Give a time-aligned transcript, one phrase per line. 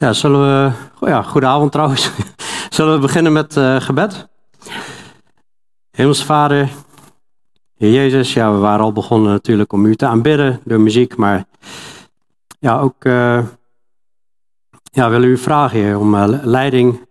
[0.00, 0.72] Ja, zullen we.
[1.00, 2.10] Oh ja, goedenavond trouwens.
[2.76, 4.28] zullen we beginnen met uh, gebed?
[5.90, 6.70] Hemelse Vader,
[7.74, 11.44] Heer Jezus, ja, we waren al begonnen natuurlijk om u te aanbidden door muziek, maar
[12.58, 13.44] ja, ook uh,
[14.82, 17.08] ja, willen u vragen, Heer, om uh, leiding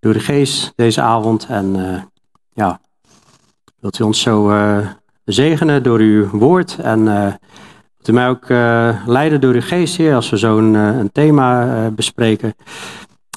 [0.00, 1.46] door de geest deze avond.
[1.46, 1.76] En
[2.52, 2.80] ja,
[3.80, 4.52] wilt u ons zo
[5.24, 7.38] zegenen door uw woord en
[8.06, 11.92] U mij ook uh, leiden door uw geest, Heer, als we zo'n uh, thema uh,
[11.92, 12.54] bespreken.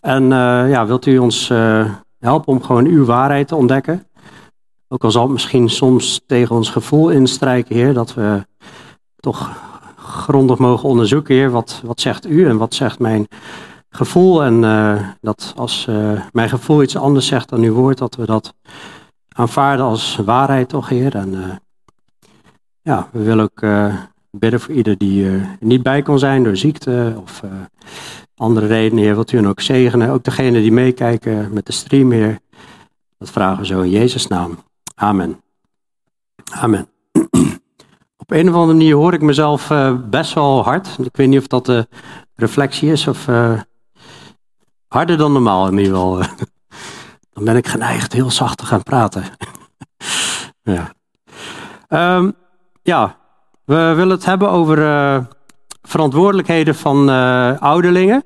[0.01, 0.27] En
[0.69, 1.47] ja, wilt u ons
[2.19, 4.07] helpen om gewoon uw waarheid te ontdekken?
[4.87, 8.45] Ook al zal het misschien soms tegen ons gevoel instrijken, Heer, dat we
[9.15, 9.51] toch
[9.95, 13.27] grondig mogen onderzoeken, Heer, wat, wat zegt u en wat zegt mijn
[13.89, 14.43] gevoel?
[14.43, 14.61] En
[15.21, 15.87] dat als
[16.31, 18.53] mijn gevoel iets anders zegt dan uw woord, dat we dat
[19.35, 21.15] aanvaarden als waarheid, toch, Heer?
[21.15, 21.61] En
[22.81, 23.63] ja, we willen ook
[24.31, 27.51] bidden voor ieder die er niet bij kon zijn door ziekte of uh,
[28.35, 29.03] andere redenen.
[29.03, 30.09] Heer, wilt u hen ook zegenen.
[30.09, 32.39] Ook degenen die meekijken met de stream, Heer.
[33.17, 34.57] Dat vragen we zo in Jezus' naam.
[34.95, 35.41] Amen.
[36.51, 36.87] Amen.
[38.23, 40.97] Op een of andere manier hoor ik mezelf uh, best wel hard.
[41.03, 41.87] Ik weet niet of dat de
[42.35, 43.27] reflectie is of
[44.87, 46.17] harder dan normaal in ieder geval.
[47.33, 49.23] Dan ben ik geneigd heel zacht te gaan praten.
[50.73, 50.93] ja.
[52.17, 52.33] Um,
[52.81, 53.17] ja,
[53.71, 55.17] we willen het hebben over uh,
[55.81, 58.23] verantwoordelijkheden van uh, ouderlingen.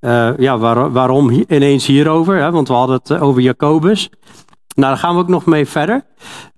[0.00, 2.36] Uh, ja, waar, waarom ineens hierover?
[2.36, 2.50] Hè?
[2.50, 4.10] Want we hadden het over Jacobus.
[4.74, 6.04] Nou, daar gaan we ook nog mee verder.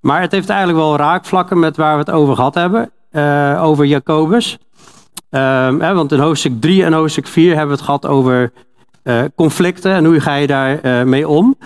[0.01, 2.91] Maar het heeft eigenlijk wel raakvlakken met waar we het over gehad hebben.
[3.61, 4.59] over Jacobus.
[5.31, 8.53] Ehm, hè, want in hoofdstuk 3 en hoofdstuk 4 hebben we het gehad over
[9.35, 11.57] conflicten en hoe ga je daar mee om.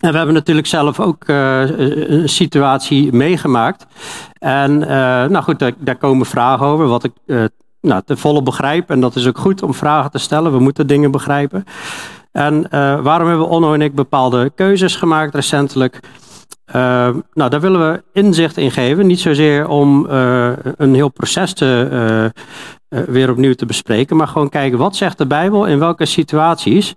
[0.00, 3.86] En we hebben natuurlijk zelf ook uh, een situatie meegemaakt.
[4.38, 4.88] En uh,
[5.24, 7.44] nou goed, daar, komen vragen over, wat ik uh,
[7.80, 8.90] nou, te volle begrijp.
[8.90, 10.52] En dat is ook goed om vragen te stellen.
[10.52, 11.64] We moeten dingen begrijpen.
[12.32, 12.68] En
[13.02, 16.00] waarom hebben Onno en ik bepaalde keuzes gemaakt recentelijk?
[17.32, 19.06] nou, daar willen we inzicht in geven.
[19.06, 20.06] Niet zozeer om
[20.76, 22.32] een heel proces te,
[22.88, 26.94] weer opnieuw te bespreken, maar gewoon kijken wat zegt de Bijbel in welke situaties.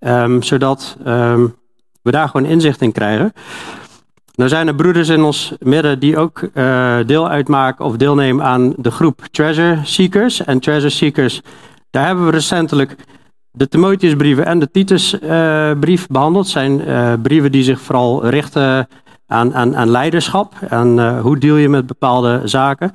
[0.00, 1.54] Um, zodat um,
[2.02, 3.32] we daar gewoon inzicht in krijgen.
[4.38, 8.72] Nou zijn er broeders in ons midden die ook uh, deel uitmaken of deelnemen aan
[8.76, 10.44] de groep Treasure Seekers.
[10.44, 11.40] En Treasure Seekers,
[11.90, 12.94] daar hebben we recentelijk
[13.50, 16.48] de Timotheusbrieven en de Titusbrief uh, behandeld.
[16.48, 18.88] Zijn uh, brieven die zich vooral richten
[19.26, 22.92] aan, aan, aan leiderschap en hoe deal je met bepaalde zaken.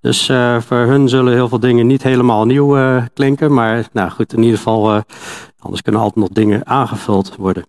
[0.00, 0.26] Dus
[0.58, 3.54] voor hun zullen heel veel dingen niet helemaal nieuw klinken.
[3.54, 5.02] Maar nou goed, in ieder geval,
[5.58, 7.64] anders kunnen altijd nog dingen aangevuld worden.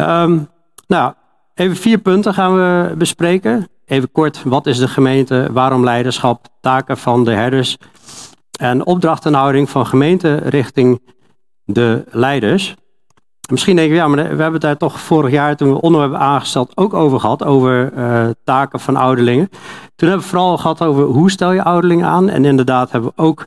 [0.00, 0.48] Um,
[0.86, 1.12] nou,
[1.54, 3.68] even vier punten gaan we bespreken.
[3.86, 5.48] Even kort, wat is de gemeente?
[5.52, 6.46] Waarom leiderschap?
[6.60, 7.76] Taken van de herders.
[8.58, 11.00] En opdrachtenhouding van gemeente richting
[11.64, 12.74] de leiders.
[13.50, 16.00] Misschien denk je, ja, maar we hebben het daar toch vorig jaar, toen we onder
[16.00, 17.44] hebben aangesteld, ook over gehad.
[17.44, 19.48] Over uh, taken van ouderlingen.
[19.96, 22.28] Toen hebben we vooral gehad over hoe stel je ouderlingen aan.
[22.28, 23.46] En inderdaad hebben we ook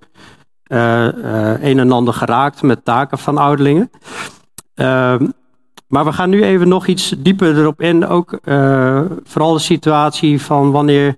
[0.68, 3.92] uh, uh, een en ander geraakt met taken van ouderlingen.
[4.76, 5.26] Ehm,
[5.94, 8.08] maar we gaan nu even nog iets dieper erop in.
[8.08, 11.16] Ook uh, vooral de situatie van wanneer,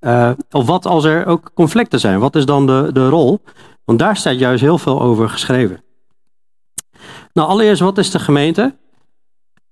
[0.00, 2.18] uh, of wat als er ook conflicten zijn.
[2.18, 3.40] Wat is dan de, de rol?
[3.84, 5.82] Want daar staat juist heel veel over geschreven.
[7.32, 8.76] Nou, allereerst, wat is de gemeente?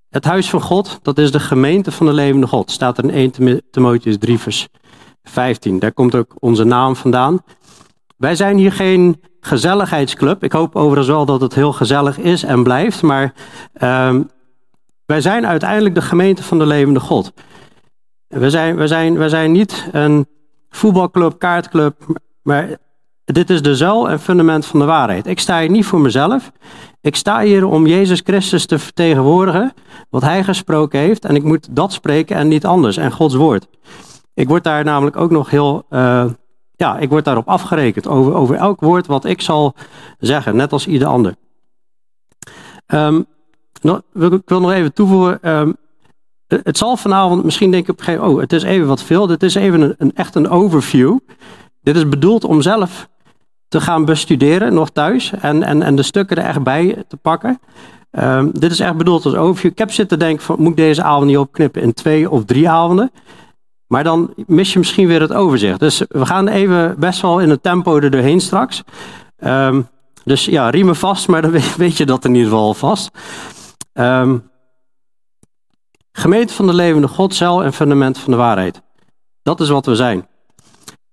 [0.09, 2.71] Het huis van God, dat is de gemeente van de levende God.
[2.71, 4.67] Staat er in 1 Timotheus 3 vers
[5.23, 5.79] 15.
[5.79, 7.41] Daar komt ook onze naam vandaan.
[8.17, 10.43] Wij zijn hier geen gezelligheidsclub.
[10.43, 13.01] Ik hoop overigens wel dat het heel gezellig is en blijft.
[13.01, 13.33] Maar
[13.81, 14.15] uh,
[15.13, 17.33] wij zijn uiteindelijk de gemeente van de levende God.
[18.27, 20.27] We zijn, we zijn, we zijn niet een
[20.69, 21.95] voetbalclub, kaartclub.
[22.41, 22.77] Maar
[23.25, 25.27] dit is de zuil en fundament van de waarheid.
[25.27, 26.51] Ik sta hier niet voor mezelf.
[27.01, 29.73] Ik sta hier om Jezus Christus te vertegenwoordigen.
[30.09, 31.25] Wat hij gesproken heeft.
[31.25, 32.97] En ik moet dat spreken en niet anders.
[32.97, 33.67] En Gods woord.
[34.33, 36.25] Ik word daar namelijk ook nog heel uh,
[36.75, 39.75] ja, ik word daarop afgerekend over, over elk woord wat ik zal
[40.19, 41.35] zeggen, net als ieder ander.
[42.87, 43.25] Um,
[44.13, 45.49] ik wil nog even toevoegen.
[45.49, 45.75] Um,
[46.47, 49.03] het zal vanavond, misschien denk ik op een gegeven moment, oh, het is even wat
[49.03, 49.27] veel.
[49.27, 51.17] Dit is even een, een, echt een overview.
[51.81, 53.09] Dit is bedoeld om zelf
[53.67, 55.31] te gaan bestuderen, nog thuis.
[55.41, 57.59] En, en, en de stukken er echt bij te pakken.
[58.11, 59.71] Um, dit is echt bedoeld als overview.
[59.71, 62.69] Ik heb zitten denken, van, moet ik deze avond niet opknippen in twee of drie
[62.69, 63.11] avonden?
[63.87, 65.79] Maar dan mis je misschien weer het overzicht.
[65.79, 68.83] Dus we gaan even best wel in het tempo er doorheen straks.
[69.45, 69.87] Um,
[70.23, 73.09] dus ja, riemen vast, maar dan weet je dat in ieder geval vast.
[73.93, 74.51] Um,
[76.11, 78.81] gemeente van de levende God, cel en fundament van de waarheid.
[79.41, 80.27] Dat is wat we zijn.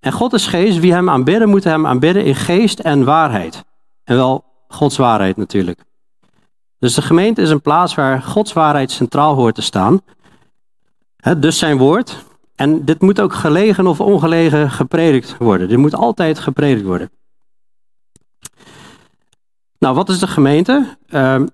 [0.00, 3.64] En God is geest, wie hem aanbidden, moeten hem aanbidden in geest en waarheid.
[4.04, 5.84] En wel Gods waarheid natuurlijk.
[6.78, 10.00] Dus de gemeente is een plaats waar Gods waarheid centraal hoort te staan.
[11.38, 12.24] dus zijn woord.
[12.54, 15.68] En dit moet ook gelegen of ongelegen gepredikt worden.
[15.68, 17.10] Dit moet altijd gepredikt worden.
[19.78, 20.96] Nou, wat is de gemeente?
[21.06, 21.46] Ehm,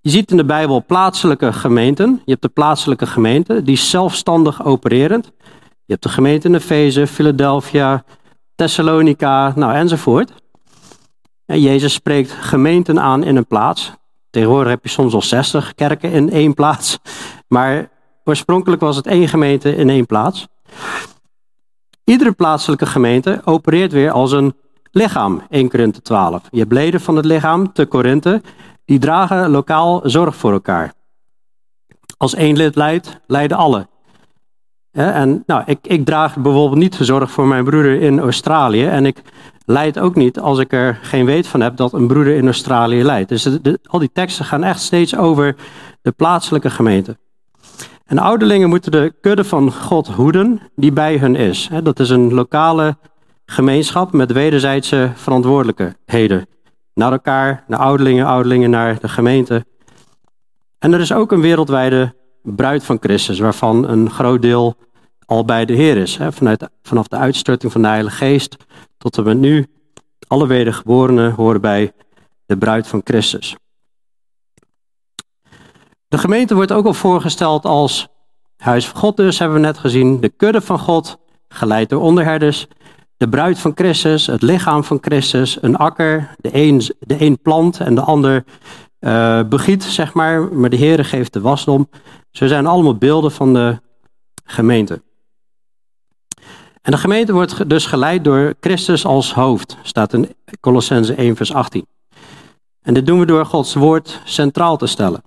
[0.00, 2.22] je ziet in de Bijbel plaatselijke gemeenten.
[2.24, 5.32] Je hebt de plaatselijke gemeente, die zelfstandig opererend.
[5.84, 8.04] Je hebt de gemeente in Efeze, Philadelphia,
[8.54, 10.32] Thessalonica, nou enzovoort.
[11.46, 13.92] En Jezus spreekt gemeenten aan in een plaats.
[14.30, 16.98] Tegenwoordig heb je soms al 60 kerken in één plaats.
[17.48, 17.88] Maar
[18.24, 20.46] oorspronkelijk was het één gemeente in één plaats.
[22.04, 24.54] Iedere plaatselijke gemeente opereert weer als een
[24.90, 26.42] lichaam, 1 Korinthe 12.
[26.50, 28.42] Je hebt van het lichaam, te Korinthe,
[28.90, 30.92] die dragen lokaal zorg voor elkaar.
[32.16, 33.88] Als één lid leidt, leiden alle.
[34.92, 38.86] En nou, ik, ik draag bijvoorbeeld niet zorg voor mijn broeder in Australië.
[38.86, 39.22] En ik
[39.64, 43.02] leid ook niet als ik er geen weet van heb dat een broeder in Australië
[43.02, 43.28] leidt.
[43.28, 43.48] Dus
[43.82, 45.56] al die teksten gaan echt steeds over
[46.02, 47.16] de plaatselijke gemeente.
[48.06, 51.70] En ouderlingen moeten de kudde van God hoeden die bij hun is.
[51.82, 52.96] Dat is een lokale
[53.44, 56.46] gemeenschap met wederzijdse verantwoordelijkheden.
[57.00, 59.66] Naar elkaar, naar ouderlingen, ouderlingen naar de gemeente.
[60.78, 64.76] En er is ook een wereldwijde bruid van Christus, waarvan een groot deel
[65.26, 66.18] al bij de Heer is.
[66.30, 68.56] Vanuit, vanaf de uitstorting van de Heilige Geest
[68.98, 69.66] tot en met nu.
[70.26, 71.92] Alle wedergeborenen horen bij
[72.46, 73.56] de bruid van Christus.
[76.08, 78.08] De gemeente wordt ook al voorgesteld als
[78.56, 80.20] huis van God dus, hebben we net gezien.
[80.20, 81.18] De kudde van God,
[81.48, 82.66] geleid door onderherders.
[83.20, 86.34] De bruid van Christus, het lichaam van Christus, een akker.
[86.38, 88.44] De een, de plant en de ander
[89.00, 90.52] uh, begiet, zeg maar.
[90.52, 91.88] Maar de Heer geeft de wasdom.
[92.30, 93.80] Zo zijn allemaal beelden van de
[94.44, 95.02] gemeente.
[96.82, 101.52] En de gemeente wordt dus geleid door Christus als hoofd, staat in Colossense 1, vers
[101.54, 101.86] 18.
[102.82, 105.22] En dit doen we door Gods woord centraal te stellen.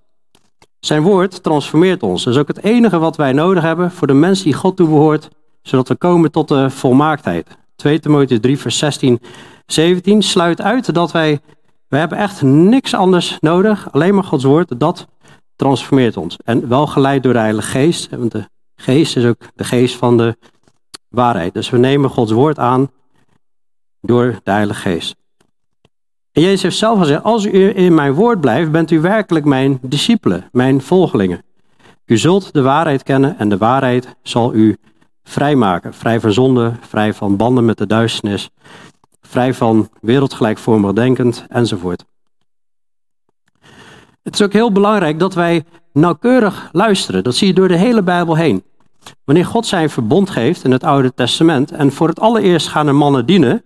[0.79, 2.23] Zijn woord transformeert ons.
[2.23, 5.29] Dat is ook het enige wat wij nodig hebben voor de mens die God toebehoort,
[5.61, 7.61] zodat we komen tot de volmaaktheid.
[7.83, 9.19] 2 Timotheüs 3, vers 16,
[9.65, 11.39] 17 sluit uit dat wij,
[11.87, 15.07] wij hebben echt niks anders nodig, alleen maar Gods woord, dat
[15.55, 16.37] transformeert ons.
[16.43, 20.17] En wel geleid door de Heilige Geest, want de Geest is ook de geest van
[20.17, 20.37] de
[21.09, 21.53] waarheid.
[21.53, 22.91] Dus we nemen Gods woord aan
[24.01, 25.15] door de Heilige Geest.
[26.31, 29.79] En Jezus heeft zelf gezegd, als u in mijn woord blijft, bent u werkelijk mijn
[29.81, 31.43] discipelen, mijn volgelingen.
[32.05, 34.77] U zult de waarheid kennen en de waarheid zal u
[35.23, 35.93] vrijmaken.
[35.93, 38.49] Vrij van zonde, vrij van banden met de duisternis,
[39.21, 42.05] vrij van wereldgelijkvormig denkend enzovoort.
[44.23, 47.23] Het is ook heel belangrijk dat wij nauwkeurig luisteren.
[47.23, 48.63] Dat zie je door de hele Bijbel heen.
[49.23, 52.95] Wanneer God zijn verbond geeft in het Oude Testament en voor het allereerst gaan er
[52.95, 53.63] mannen dienen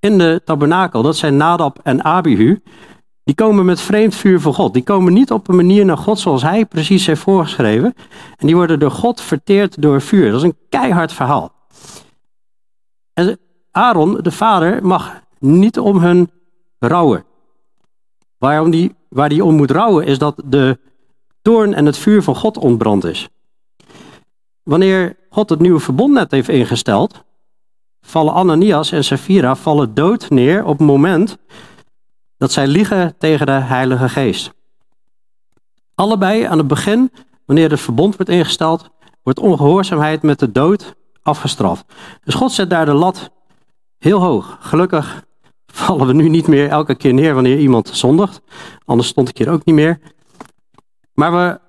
[0.00, 2.62] in de tabernakel, dat zijn Nadab en Abihu,
[3.26, 4.72] die komen met vreemd vuur voor God.
[4.72, 7.94] Die komen niet op een manier naar God zoals hij precies heeft voorgeschreven.
[8.36, 10.30] En die worden door God verteerd door vuur.
[10.30, 11.52] Dat is een keihard verhaal.
[13.12, 13.38] En
[13.70, 16.30] Aaron, de vader, mag niet om hun
[16.78, 17.24] rouwen.
[18.38, 20.78] Waarom die, waar die om moet rouwen is dat de
[21.42, 23.28] toorn en het vuur van God ontbrand is.
[24.62, 27.24] Wanneer God het nieuwe verbond net heeft ingesteld,
[28.00, 31.38] vallen Ananias en Sapphira vallen dood neer op het moment
[32.38, 34.54] dat zij liegen tegen de Heilige Geest.
[35.94, 37.12] Allebei aan het begin,
[37.44, 38.88] wanneer het verbond wordt ingesteld,
[39.22, 41.84] wordt ongehoorzaamheid met de dood afgestraft.
[42.24, 43.30] Dus God zet daar de lat
[43.98, 44.56] heel hoog.
[44.60, 45.24] Gelukkig
[45.66, 48.40] vallen we nu niet meer elke keer neer wanneer iemand zondigt.
[48.84, 50.00] Anders stond ik hier ook niet meer.
[51.14, 51.60] Maar we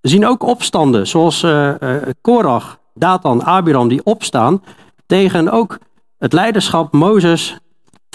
[0.00, 4.62] zien ook opstanden, zoals uh, uh, Korach, Datan, Abiram, die opstaan
[5.06, 5.78] tegen ook
[6.18, 7.58] het leiderschap Mozes.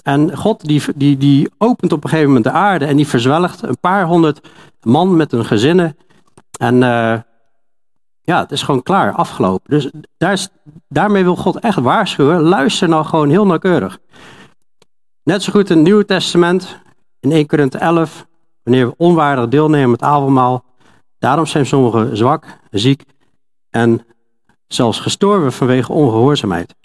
[0.07, 3.61] En God die, die, die opent op een gegeven moment de aarde en die verzwelgt
[3.61, 4.49] een paar honderd
[4.81, 5.97] man met hun gezinnen.
[6.59, 7.19] En uh,
[8.21, 9.69] ja, het is gewoon klaar, afgelopen.
[9.69, 10.49] Dus daar is,
[10.87, 12.41] daarmee wil God echt waarschuwen.
[12.41, 13.99] Luister nou gewoon heel nauwkeurig.
[15.23, 16.79] Net zo goed in het Nieuwe Testament,
[17.19, 18.27] in 1 Korinthe 11,
[18.63, 20.63] wanneer we onwaardig deelnemen met avondmaal.
[21.19, 23.03] Daarom zijn sommigen zwak, ziek
[23.69, 24.05] en
[24.67, 26.76] zelfs gestorven vanwege ongehoorzaamheid.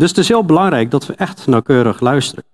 [0.00, 2.44] Dus het is heel belangrijk dat we echt nauwkeurig luisteren.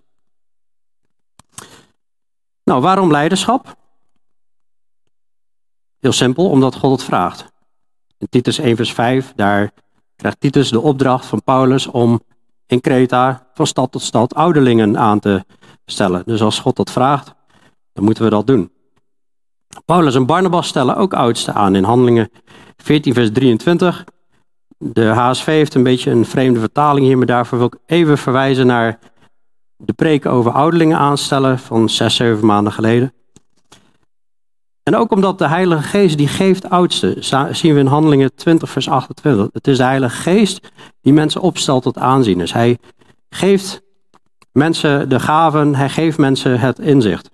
[2.65, 3.77] Nou, waarom leiderschap?
[5.99, 7.53] Heel simpel, omdat God het vraagt.
[8.19, 9.73] In Titus 1 vers 5, daar
[10.17, 12.21] krijgt Titus de opdracht van Paulus om
[12.67, 15.45] in Kreta van stad tot stad ouderlingen aan te
[15.85, 16.23] stellen.
[16.25, 17.35] Dus als God dat vraagt,
[17.93, 18.73] dan moeten we dat doen.
[19.85, 22.31] Paulus en Barnabas stellen ook oudsten aan in Handelingen
[22.77, 24.05] 14 vers 23.
[24.79, 28.67] De HSV heeft een beetje een vreemde vertaling hier, maar daarvoor wil ik even verwijzen
[28.67, 28.99] naar
[29.77, 33.13] de preek over ouderlingen aanstellen van zes, zeven maanden geleden.
[34.83, 38.89] En ook omdat de Heilige Geest die geeft oudsten, zien we in Handelingen 20 vers
[38.89, 39.49] 28.
[39.53, 42.39] Het is de Heilige Geest die mensen opstelt tot aanzien.
[42.39, 42.79] Dus hij
[43.29, 43.83] geeft
[44.53, 47.31] mensen de gaven, hij geeft mensen het inzicht.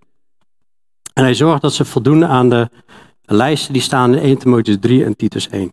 [1.12, 2.70] En hij zorgt dat ze voldoen aan de
[3.22, 5.72] lijsten die staan in 1 Timotheus 3 en Titus 1.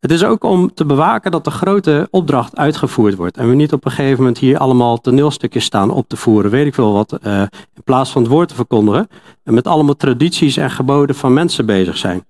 [0.00, 3.36] Het is ook om te bewaken dat de grote opdracht uitgevoerd wordt.
[3.36, 6.66] En we niet op een gegeven moment hier allemaal toneelstukjes staan op te voeren, weet
[6.66, 7.40] ik veel wat, uh,
[7.74, 9.08] in plaats van het woord te verkondigen.
[9.42, 12.24] En met allemaal tradities en geboden van mensen bezig zijn.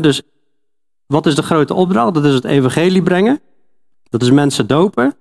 [0.00, 0.22] dus
[1.06, 2.14] wat is de grote opdracht?
[2.14, 3.40] Dat is het evangelie brengen.
[4.08, 5.14] Dat is mensen dopen.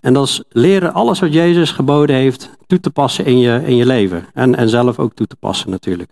[0.00, 3.76] En dat is leren alles wat Jezus geboden heeft toe te passen in je, in
[3.76, 4.26] je leven.
[4.34, 6.10] En, en zelf ook toe te passen natuurlijk.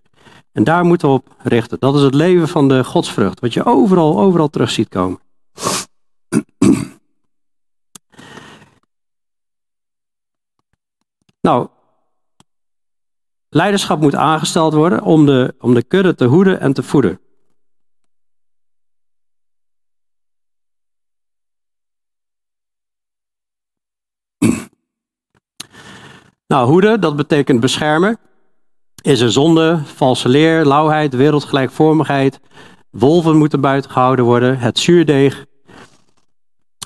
[0.52, 1.78] En daar moeten we op richten.
[1.80, 5.21] Dat is het leven van de godsvrucht, wat je overal, overal terug ziet komen.
[11.40, 11.69] nou,
[13.49, 17.21] leiderschap moet aangesteld worden om de, om de kudde te hoeden en te voeden.
[26.47, 28.19] Nou, hoeden, dat betekent beschermen
[29.02, 32.40] is er zonde, valse leer, lauwheid, wereldgelijkvormigheid.
[32.90, 35.47] Wolven moeten buiten gehouden worden, het zuurdeeg.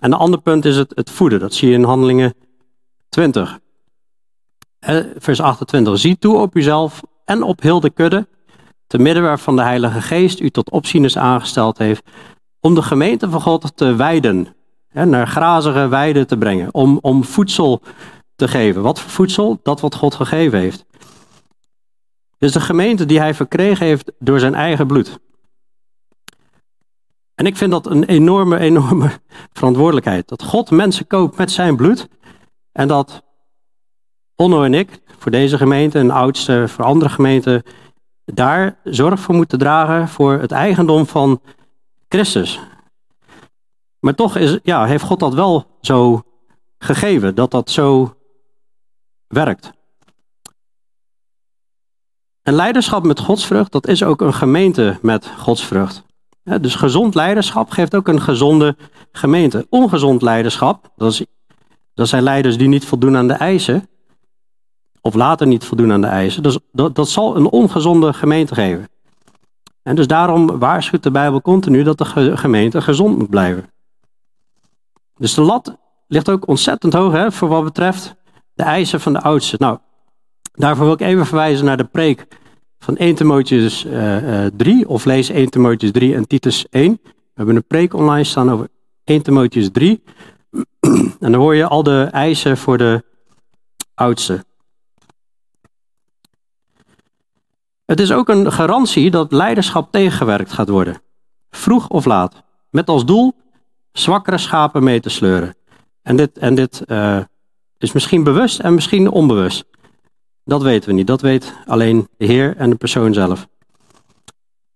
[0.00, 1.40] En een ander punt is het, voeden.
[1.40, 2.34] Dat zie je in Handelingen
[3.08, 3.58] 20.
[5.18, 5.98] Vers 28.
[5.98, 8.28] Zie toe op uzelf en op heel de kudde,
[8.86, 12.02] te midden waarvan de Heilige Geest u tot opzieners aangesteld heeft,
[12.60, 14.48] om de gemeente van God te wijden,
[14.92, 17.82] naar grazige weiden te brengen, om, om voedsel
[18.36, 18.82] te geven.
[18.82, 19.60] Wat voor voedsel?
[19.62, 20.84] Dat wat God gegeven heeft.
[22.38, 25.18] Dus de gemeente die hij verkregen heeft door zijn eigen bloed.
[27.34, 29.10] En ik vind dat een enorme, enorme
[29.52, 30.28] verantwoordelijkheid.
[30.28, 32.08] Dat God mensen koopt met zijn bloed.
[32.72, 33.22] En dat
[34.36, 37.62] Onno en ik, voor deze gemeente en oudste voor andere gemeenten,
[38.24, 41.40] daar zorg voor moeten dragen voor het eigendom van
[42.08, 42.60] Christus.
[43.98, 46.22] Maar toch is, ja, heeft God dat wel zo
[46.78, 48.16] gegeven, dat dat zo
[49.26, 49.72] werkt.
[52.44, 56.04] En leiderschap met godsvrucht, dat is ook een gemeente met godsvrucht.
[56.60, 58.76] dus gezond leiderschap geeft ook een gezonde
[59.12, 59.66] gemeente.
[59.70, 61.24] Ongezond leiderschap, dat, is,
[61.94, 63.88] dat zijn leiders die niet voldoen aan de eisen,
[65.00, 68.88] of later niet voldoen aan de eisen, dus dat, dat zal een ongezonde gemeente geven.
[69.82, 73.70] En dus daarom waarschuwt de Bijbel continu dat de gemeente gezond moet blijven.
[75.16, 75.76] Dus de lat
[76.08, 78.14] ligt ook ontzettend hoog hè, voor wat betreft
[78.54, 79.58] de eisen van de oudsten.
[79.60, 79.78] Nou,
[80.54, 82.26] Daarvoor wil ik even verwijzen naar de preek
[82.78, 87.00] van 1 Timotheus 3, uh, uh, of lees 1 Timotheus 3 en Titus 1.
[87.02, 88.68] We hebben een preek online staan over
[89.04, 90.02] 1 Timotheus 3.
[90.80, 93.04] en dan hoor je al de eisen voor de
[93.94, 94.44] oudste.
[97.84, 101.02] Het is ook een garantie dat leiderschap tegengewerkt gaat worden.
[101.50, 102.42] Vroeg of laat.
[102.70, 103.34] Met als doel
[103.92, 105.56] zwakkere schapen mee te sleuren.
[106.02, 107.20] En dit, en dit uh,
[107.78, 109.64] is misschien bewust en misschien onbewust.
[110.44, 111.06] Dat weten we niet.
[111.06, 113.46] Dat weet alleen de Heer en de persoon zelf.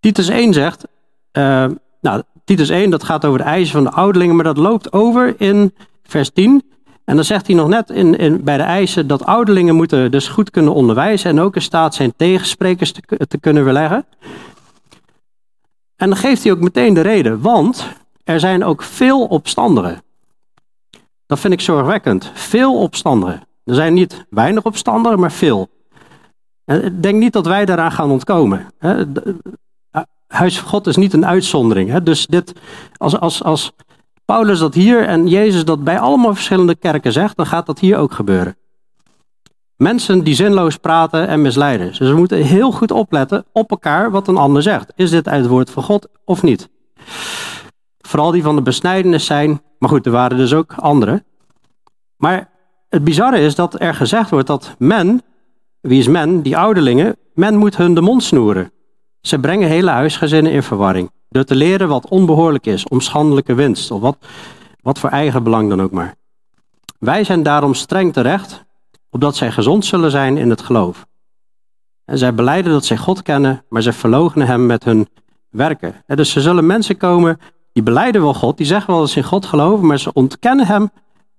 [0.01, 0.85] Titus 1 zegt,
[1.33, 1.67] uh,
[2.01, 5.35] nou, Titus 1 dat gaat over de eisen van de ouderlingen, maar dat loopt over
[5.41, 6.63] in vers 10.
[7.05, 10.29] En dan zegt hij nog net in, in, bij de eisen dat ouderlingen moeten dus
[10.29, 14.07] goed kunnen onderwijzen en ook in staat zijn tegensprekers te, te kunnen weerleggen.
[15.97, 17.89] En dan geeft hij ook meteen de reden, want
[18.25, 20.03] er zijn ook veel opstandigen.
[21.27, 22.31] Dat vind ik zorgwekkend.
[22.35, 23.48] Veel opstandigen.
[23.69, 25.69] Er zijn niet weinig opstandigen, maar veel.
[26.65, 28.67] En ik denk niet dat wij daaraan gaan ontkomen.
[30.27, 31.97] Huis van God is niet een uitzondering.
[32.03, 32.53] Dus dit,
[32.97, 33.73] als, als, als
[34.25, 37.97] Paulus dat hier en Jezus dat bij allemaal verschillende kerken zegt, dan gaat dat hier
[37.97, 38.57] ook gebeuren.
[39.77, 41.87] Mensen die zinloos praten en misleiden.
[41.87, 44.93] Dus we moeten heel goed opletten op elkaar wat een ander zegt.
[44.97, 46.69] Is dit uit het woord van God of niet?
[47.99, 49.63] Vooral die van de besnijdenis zijn.
[49.79, 51.25] Maar goed, er waren dus ook andere.
[52.17, 52.51] Maar
[52.89, 55.23] het bizarre is dat er gezegd wordt dat men,
[55.81, 58.73] wie is men, die ouderlingen, men moet hun de mond snoeren.
[59.21, 61.11] Ze brengen hele huisgezinnen in verwarring.
[61.29, 64.17] Door te leren wat onbehoorlijk is, om schandelijke winst, of wat,
[64.83, 66.15] wat voor eigen belang dan ook maar.
[66.99, 68.65] Wij zijn daarom streng terecht,
[69.11, 71.07] opdat zij gezond zullen zijn in het geloof.
[72.05, 75.09] En zij beleiden dat zij God kennen, maar zij verloochenen hem met hun
[75.51, 75.95] werken.
[76.07, 77.39] dus er zullen mensen komen
[77.73, 80.67] die beleiden wel God, die zeggen wel dat ze in God geloven, maar ze ontkennen
[80.67, 80.91] hem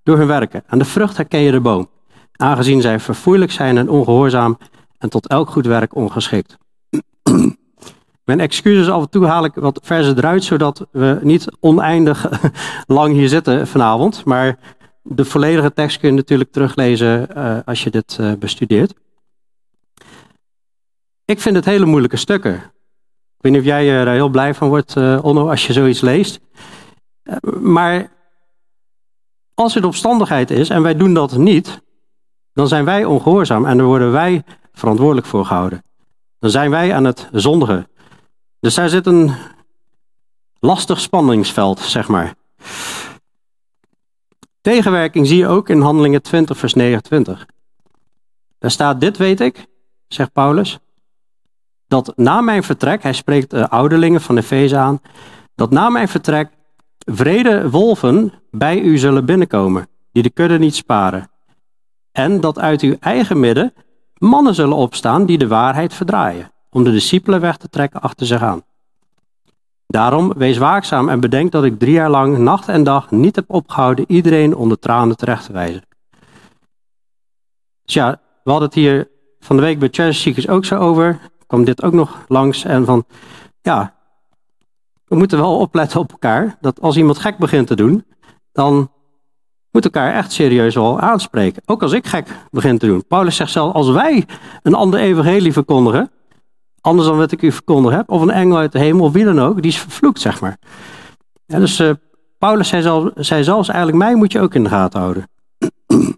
[0.04, 0.64] door hun werken.
[0.68, 1.90] Aan de vrucht herken je de boom,
[2.32, 4.58] aangezien zij verfoeilijk zijn en ongehoorzaam
[4.98, 6.58] en tot elk goed werk ongeschikt.
[8.30, 12.30] Mijn excuses af en toe haal ik wat versen eruit, zodat we niet oneindig
[12.88, 14.26] lang hier zitten vanavond.
[14.26, 14.58] Maar
[15.02, 18.94] de volledige tekst kun je natuurlijk teruglezen uh, als je dit uh, bestudeert.
[21.26, 22.54] Ik vind het hele moeilijke stukken.
[22.54, 26.02] Ik weet niet of jij er heel blij van wordt, uh, Onno, als je zoiets
[26.02, 26.40] leest.
[27.60, 28.10] maar
[29.60, 31.82] als het opstandigheid is en wij doen dat niet,
[32.54, 35.84] dan zijn wij ongehoorzaam en dan worden wij verantwoordelijk voor gehouden.
[36.40, 37.88] Dan zijn wij aan het zondigen.
[38.60, 39.32] Dus daar zit een
[40.60, 42.36] lastig spanningsveld, zeg maar.
[44.62, 47.46] Tegenwerking zie je ook in Handelingen 20, vers 29.
[48.60, 49.66] Daar staat: Dit weet ik,
[50.08, 50.80] zegt Paulus,
[51.88, 55.02] dat na mijn vertrek, hij spreekt de ouderlingen van Efeze aan,
[55.56, 56.50] dat na mijn vertrek
[57.12, 61.30] vrede wolven bij u zullen binnenkomen, die de kudde niet sparen.
[62.12, 63.74] En dat uit uw eigen midden
[64.14, 68.42] mannen zullen opstaan die de waarheid verdraaien, om de discipelen weg te trekken achter zich
[68.42, 68.64] aan.
[69.88, 73.46] Daarom wees waakzaam en bedenk dat ik drie jaar lang nacht en dag niet heb
[73.48, 75.84] opgehouden iedereen onder tranen terecht te wijzen.
[77.86, 81.20] Dus ja, we hadden het hier van de week bij Church Seekers ook zo over.
[81.48, 83.06] Kwam dit ook nog langs en van,
[83.62, 83.99] ja,
[85.10, 86.58] we moeten wel opletten op elkaar.
[86.62, 88.06] Dat als iemand gek begint te doen,
[88.52, 88.92] dan
[89.72, 91.62] moet elkaar echt serieus wel aanspreken.
[91.66, 93.08] Ook als ik gek begin te doen.
[93.08, 94.26] Paulus zegt zelf, als wij
[94.62, 96.12] een ander evangelie verkondigen,
[96.82, 99.26] anders dan wat ik u verkondigd heb, of een engel uit de hemel, of wie
[99.26, 100.58] dan ook, die is vervloekt, zeg maar.
[101.46, 101.92] Dus uh,
[102.38, 105.30] Paulus zei, zelf, zei zelfs, eigenlijk mij moet je ook in de gaten houden.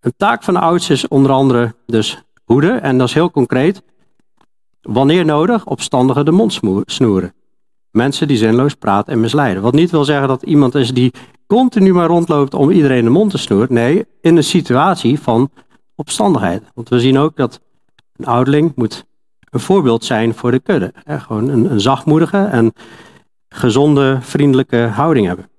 [0.00, 3.82] een taak van de oudste is onder andere dus hoeden, en dat is heel concreet.
[4.80, 7.34] Wanneer nodig, opstandigen de mond snoeren.
[7.90, 9.62] Mensen die zinloos praten en misleiden.
[9.62, 11.12] Wat niet wil zeggen dat iemand is die
[11.46, 13.74] continu maar rondloopt om iedereen de mond te snoeren.
[13.74, 15.50] Nee, in een situatie van
[15.94, 16.62] opstandigheid.
[16.74, 17.60] Want we zien ook dat
[18.16, 19.06] een ouderling moet
[19.50, 20.92] een voorbeeld zijn voor de kudde.
[21.06, 22.72] gewoon een, zachtmoedige en
[23.48, 25.50] gezonde, vriendelijke houding hebben.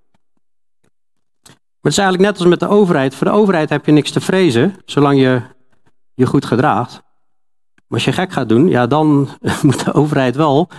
[1.45, 3.15] Maar het is eigenlijk net als met de overheid.
[3.15, 5.41] Voor de overheid heb je niks te vrezen, zolang je
[6.13, 7.01] je goed gedraagt.
[7.73, 9.30] Maar als je gek gaat doen, ja, dan
[9.62, 10.69] moet de overheid wel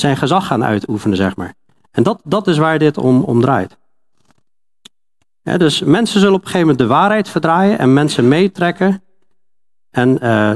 [0.00, 1.54] zijn gezag gaan uitoefenen, zeg maar.
[1.90, 3.76] En dat, dat is waar dit om, om draait.
[5.42, 9.02] dus mensen zullen op een gegeven moment de waarheid verdraaien en mensen meetrekken.
[9.90, 10.52] En uh,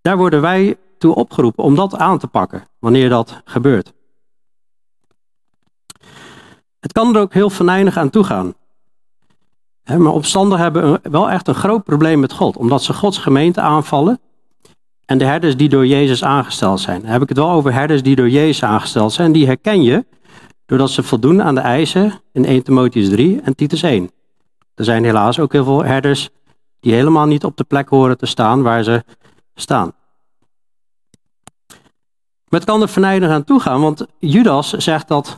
[0.00, 3.92] daar worden wij toe opgeroepen om dat aan te pakken, wanneer dat gebeurt.
[6.80, 8.54] Het kan er ook heel venijnig aan toe gaan.
[9.84, 14.20] maar opstandigen hebben wel echt een groot probleem met God, omdat ze Gods gemeente aanvallen
[15.06, 17.00] en de herders die door Jezus aangesteld zijn.
[17.00, 19.32] Dan heb ik het wel over herders die door Jezus aangesteld zijn.
[19.32, 20.04] Die herken je
[20.66, 24.10] doordat ze voldoen aan de eisen in 1 Timotheus 3 en Titus 1.
[24.74, 26.30] Er zijn helaas ook heel veel herders
[26.80, 29.04] die helemaal niet op de plek horen te staan waar ze
[29.54, 29.92] staan.
[32.48, 35.36] Maar het kan er verneidig aan toe gaan, want Judas zegt dat,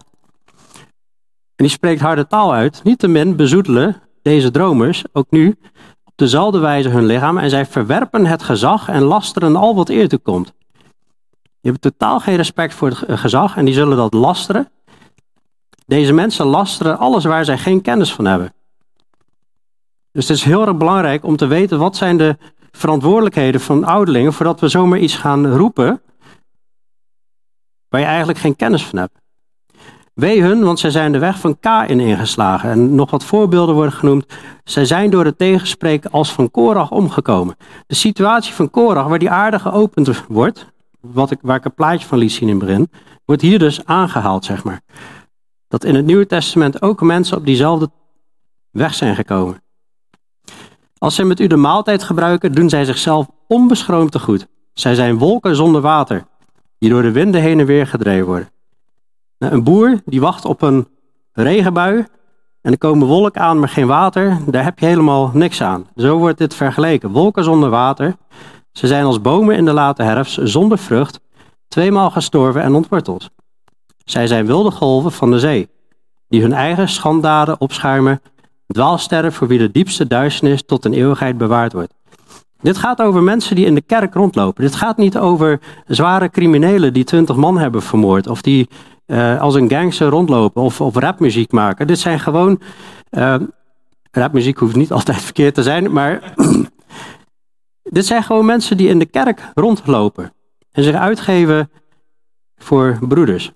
[1.55, 5.59] en die spreekt harde taal uit, niet te min bezoedelen deze dromers, ook nu,
[6.17, 10.53] dezelfde wijze hun lichaam en zij verwerpen het gezag en lasteren al wat eer toekomt.
[11.61, 14.71] Je hebt totaal geen respect voor het gezag en die zullen dat lasteren.
[15.87, 18.55] Deze mensen lasteren alles waar zij geen kennis van hebben.
[20.13, 22.37] Dus het is heel erg belangrijk om te weten wat zijn de
[22.71, 26.03] verantwoordelijkheden van ouderlingen voordat we zomaar iets gaan roepen
[27.89, 29.19] waar je eigenlijk geen kennis van hebt.
[30.17, 32.71] Wee hun, want zij zijn de weg van in ingeslagen.
[32.71, 34.27] En nog wat voorbeelden worden genoemd.
[34.65, 37.57] Zij zijn door het tegenspreken als van Korach omgekomen.
[37.87, 40.67] De situatie van Korach, waar die aarde geopend wordt,
[41.01, 42.91] wat ik, waar ik een plaatje van liet zien in het begin,
[43.25, 44.81] wordt hier dus aangehaald, zeg maar.
[45.69, 47.91] Dat in het Nieuwe Testament ook mensen op diezelfde
[48.71, 49.63] weg zijn gekomen.
[50.99, 54.47] Als zij met u de maaltijd gebruiken, doen zij zichzelf onbeschroomd te goed.
[54.73, 56.27] Zij zijn wolken zonder water,
[56.79, 58.55] die door de winden heen en weer gedreven worden.
[59.39, 60.87] Nou, een boer die wacht op een
[61.33, 62.07] regenbui
[62.61, 64.39] en er komen wolken aan, maar geen water.
[64.47, 65.87] Daar heb je helemaal niks aan.
[65.97, 67.11] Zo wordt dit vergeleken.
[67.11, 68.17] Wolken zonder water.
[68.73, 71.21] Ze zijn als bomen in de late herfst, zonder vrucht,
[71.69, 73.31] tweemaal gestorven en ontworteld.
[74.05, 75.69] Zij zijn wilde golven van de zee,
[76.29, 78.21] die hun eigen schanddaden opschuimen,
[78.67, 81.95] dwaalsterren voor wie de diepste duisternis tot een eeuwigheid bewaard wordt.
[82.61, 84.65] Dit gaat over mensen die in de kerk rondlopen.
[84.65, 88.69] Dit gaat niet over zware criminelen die twintig man hebben vermoord of die
[89.07, 91.87] uh, als een gangster rondlopen of, of rapmuziek maken.
[91.87, 92.61] Dit zijn gewoon.
[93.11, 93.37] Uh,
[94.11, 96.23] rapmuziek hoeft niet altijd verkeerd te zijn, maar.
[97.83, 100.33] dit zijn gewoon mensen die in de kerk rondlopen
[100.73, 101.71] en zich uitgeven
[102.57, 103.53] voor broeders.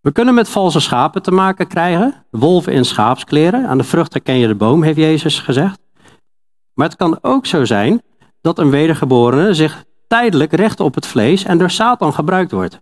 [0.00, 3.66] We kunnen met valse schapen te maken krijgen, wolven in schaapskleren.
[3.66, 5.78] Aan de vrucht herken je de boom, heeft Jezus gezegd.
[6.74, 8.02] Maar het kan ook zo zijn
[8.40, 12.80] dat een wedergeborene zich tijdelijk recht op het vlees en door Satan gebruikt wordt.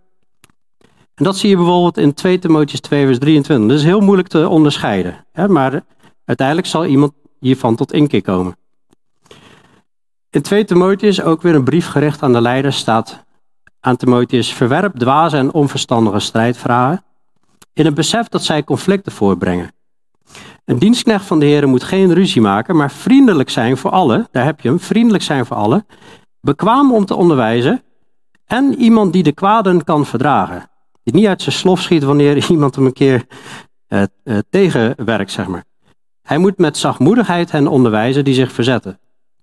[1.15, 3.67] En dat zie je bijvoorbeeld in 2 Timotheüs 2 vers 23.
[3.67, 5.25] Dat is heel moeilijk te onderscheiden.
[5.31, 5.47] Hè?
[5.47, 5.83] Maar
[6.25, 8.57] uiteindelijk zal iemand hiervan tot inkeer komen.
[10.29, 13.23] In 2 Timotheus, ook weer een brief gericht aan de leiders, staat
[13.79, 17.03] aan Timotheus: verwerp dwaze en onverstandige strijdvragen,
[17.73, 19.73] in het besef dat zij conflicten voorbrengen.
[20.65, 24.27] Een dienstknecht van de Heer moet geen ruzie maken, maar vriendelijk zijn voor allen.
[24.31, 25.85] Daar heb je hem, vriendelijk zijn voor allen.
[26.41, 27.83] Bekwaam om te onderwijzen
[28.45, 30.69] en iemand die de kwaden kan verdragen.
[31.05, 33.25] Die niet uit zijn slof schiet wanneer iemand hem een keer
[33.89, 35.63] uh, uh, tegenwerkt, zeg maar.
[36.21, 38.99] Hij moet met zachtmoedigheid hen onderwijzen die zich verzetten.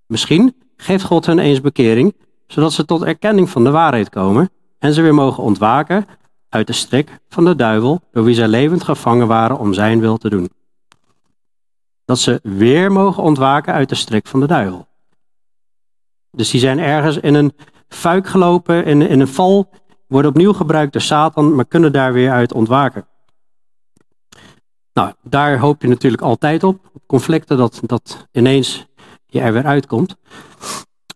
[0.07, 2.15] Misschien geeft God hen eens bekering,
[2.47, 6.07] zodat ze tot erkenning van de waarheid komen en ze weer mogen ontwaken
[6.49, 10.17] uit de strik van de duivel, door wie zij levend gevangen waren om zijn wil
[10.17, 10.51] te doen.
[12.05, 14.87] Dat ze weer mogen ontwaken uit de strik van de duivel.
[16.31, 17.53] Dus die zijn ergens in een
[17.89, 19.71] fuik gelopen, in, in een val,
[20.13, 23.07] worden opnieuw gebruikt door Satan, maar kunnen daar weer uit ontwaken.
[24.93, 28.87] Nou, daar hoop je natuurlijk altijd op, conflicten, dat, dat ineens
[29.27, 30.17] je er weer uitkomt.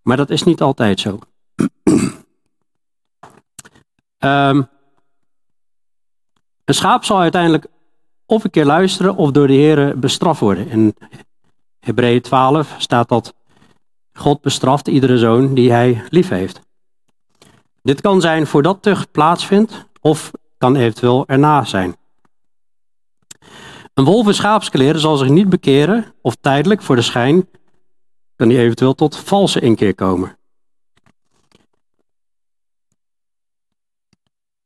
[0.02, 1.18] Maar dat is niet altijd zo.
[4.18, 4.68] um,
[6.64, 7.66] een schaap zal uiteindelijk
[8.26, 10.68] of een keer luisteren of door de Heer bestraft worden.
[10.68, 10.94] In
[11.80, 13.34] Hebreeën 12 staat dat
[14.12, 16.60] God bestraft iedere zoon die hij lief heeft.
[17.86, 21.96] Dit kan zijn voordat tucht plaatsvindt of kan eventueel erna zijn.
[23.94, 27.48] Een wolf in schaapskleren zal zich niet bekeren of tijdelijk voor de schijn
[28.36, 30.38] kan die eventueel tot valse inkeer komen.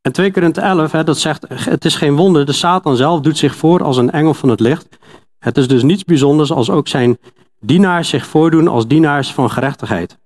[0.00, 3.38] En 2 Korinthe 11, hè, dat zegt, het is geen wonder, de Satan zelf doet
[3.38, 4.98] zich voor als een engel van het licht.
[5.38, 7.18] Het is dus niets bijzonders als ook zijn
[7.59, 10.18] dienaars zich voordoen als dienaars van gerechtigheid.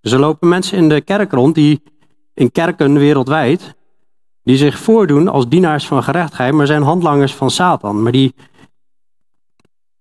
[0.00, 1.82] Dus er lopen mensen in de kerk rond, die
[2.34, 3.74] in kerken wereldwijd,
[4.42, 8.02] die zich voordoen als dienaars van gerechtigheid, maar zijn handlangers van Satan.
[8.02, 8.34] Maar die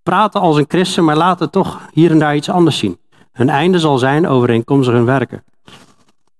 [0.04, 3.00] praten als een christen, maar laten toch hier en daar iets anders zien.
[3.32, 5.44] Hun einde zal zijn overeenkomstig hun werken.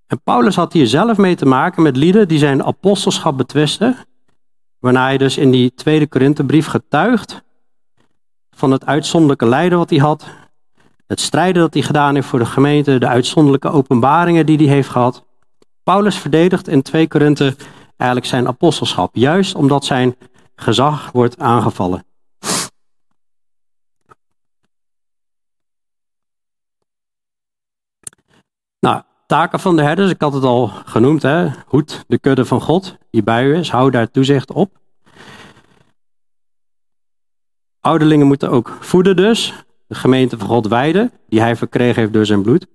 [0.06, 3.96] En Paulus had hier zelf mee te maken met lieden die zijn apostelschap betwisten,
[4.78, 7.42] waarna hij dus in die tweede Korinthebrief getuigt
[8.50, 10.26] van het uitzonderlijke lijden wat hij had,
[11.10, 14.88] het strijden dat hij gedaan heeft voor de gemeente, de uitzonderlijke openbaringen die hij heeft
[14.88, 15.24] gehad.
[15.82, 17.56] Paulus verdedigt in 2 Korinthe
[17.96, 20.16] eigenlijk zijn apostelschap, juist omdat zijn
[20.54, 22.04] gezag wordt aangevallen.
[28.80, 31.48] Nou, taken van de herders, ik had het al genoemd, hè?
[31.66, 34.78] hoed de kudde van God die bij u is, hou daar toezicht op.
[37.80, 42.26] Ouderlingen moeten ook voeden dus, de gemeente van God wijden, die hij verkregen heeft door
[42.26, 42.66] zijn bloed.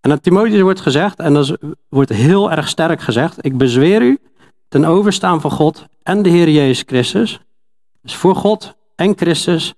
[0.00, 4.18] En aan Timotheus wordt gezegd, en dat wordt heel erg sterk gezegd, ik bezweer u
[4.68, 7.40] ten overstaan van God en de Heer Jezus Christus.
[8.02, 9.74] Dus voor God en Christus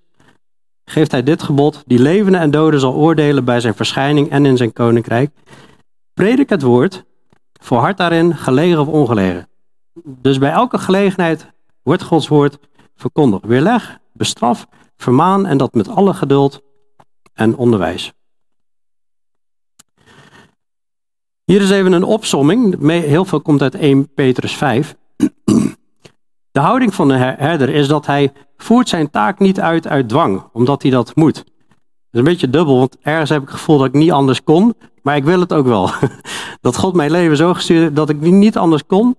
[0.85, 4.57] geeft hij dit gebod, die levenden en doden zal oordelen bij zijn verschijning en in
[4.57, 5.31] zijn koninkrijk.
[6.13, 7.03] Predik het woord,
[7.53, 9.47] volhard daarin, gelegen of ongelegen.
[10.03, 11.47] Dus bij elke gelegenheid
[11.83, 12.57] wordt Gods woord
[12.95, 13.45] verkondigd.
[13.45, 14.67] Weerleg, bestraf,
[15.01, 16.61] vermaan en dat met alle geduld
[17.33, 18.13] en onderwijs.
[21.43, 22.87] Hier is even een opsomming.
[22.87, 24.95] Heel veel komt uit 1 Petrus 5.
[26.51, 30.43] De houding van de herder is dat hij voert zijn taak niet uit uit dwang,
[30.53, 31.35] omdat hij dat moet.
[31.35, 31.45] Dat
[32.11, 34.75] is een beetje dubbel, want ergens heb ik het gevoel dat ik niet anders kon,
[35.01, 35.89] maar ik wil het ook wel.
[36.61, 39.17] Dat God mijn leven zo gestuurd dat ik niet anders kon,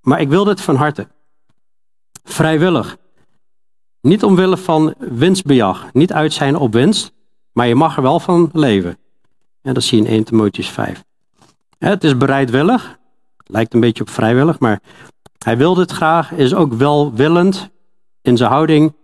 [0.00, 1.08] maar ik wil dit van harte.
[2.24, 2.96] Vrijwillig.
[4.00, 7.12] Niet omwille van winstbejag, niet uit zijn op winst,
[7.52, 8.98] maar je mag er wel van leven.
[9.62, 11.04] En dat zie je in 1 Timotheus 5.
[11.78, 12.98] Het is bereidwillig,
[13.44, 14.80] lijkt een beetje op vrijwillig, maar
[15.38, 17.70] hij wil dit graag, is ook welwillend
[18.22, 18.94] in zijn houding.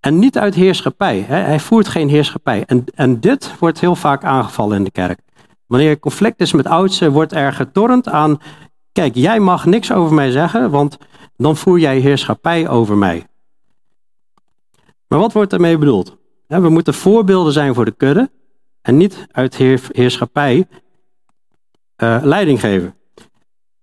[0.00, 1.20] En niet uit heerschappij.
[1.20, 2.64] Hij voert geen heerschappij.
[2.66, 5.20] En, en dit wordt heel vaak aangevallen in de kerk.
[5.66, 8.38] Wanneer er conflict is met oudsten, wordt er getornd aan.
[8.92, 10.96] Kijk, jij mag niks over mij zeggen, want
[11.36, 13.26] dan voer jij heerschappij over mij.
[15.08, 16.16] Maar wat wordt ermee bedoeld?
[16.46, 18.30] We moeten voorbeelden zijn voor de kudde
[18.82, 19.56] en niet uit
[19.92, 20.66] heerschappij
[22.02, 22.94] uh, leiding geven.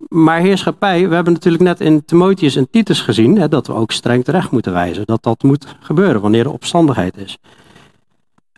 [0.07, 4.23] Maar heerschappij, we hebben natuurlijk net in Timotheus en Titus gezien dat we ook streng
[4.23, 5.05] terecht moeten wijzen.
[5.05, 7.37] Dat dat moet gebeuren wanneer er opstandigheid is.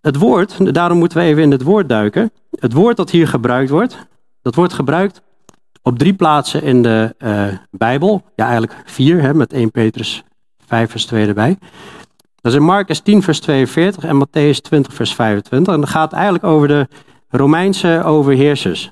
[0.02, 2.32] Het woord, daarom moeten we even in het woord duiken.
[2.60, 4.08] Het woord dat hier gebruikt wordt,
[4.42, 5.22] dat wordt gebruikt
[5.82, 8.24] op drie plaatsen in de uh, Bijbel.
[8.36, 10.24] Ja, eigenlijk vier, hè, met 1 Petrus
[10.66, 11.58] 5 vers 2 erbij.
[12.46, 15.74] Dat is in Marcus 10 vers 42 en Matthäus 20 vers 25.
[15.74, 16.88] En dat gaat eigenlijk over de
[17.30, 18.92] Romeinse overheersers.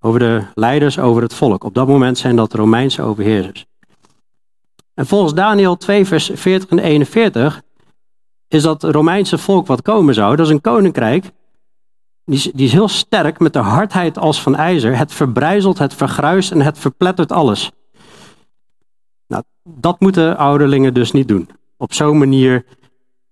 [0.00, 1.64] Over de leiders over het volk.
[1.64, 3.66] Op dat moment zijn dat Romeinse overheersers.
[4.94, 7.62] En volgens Daniel 2, vers 40 en 41
[8.48, 10.36] is dat Romeinse volk wat komen zou.
[10.36, 11.30] Dat is een koninkrijk.
[12.24, 14.96] Die is, die is heel sterk met de hardheid als van ijzer.
[14.96, 17.70] Het verbrijzelt, het vergruist en het verplettert alles.
[19.26, 21.48] Nou, dat moeten ouderlingen dus niet doen.
[21.80, 22.64] Op zo'n manier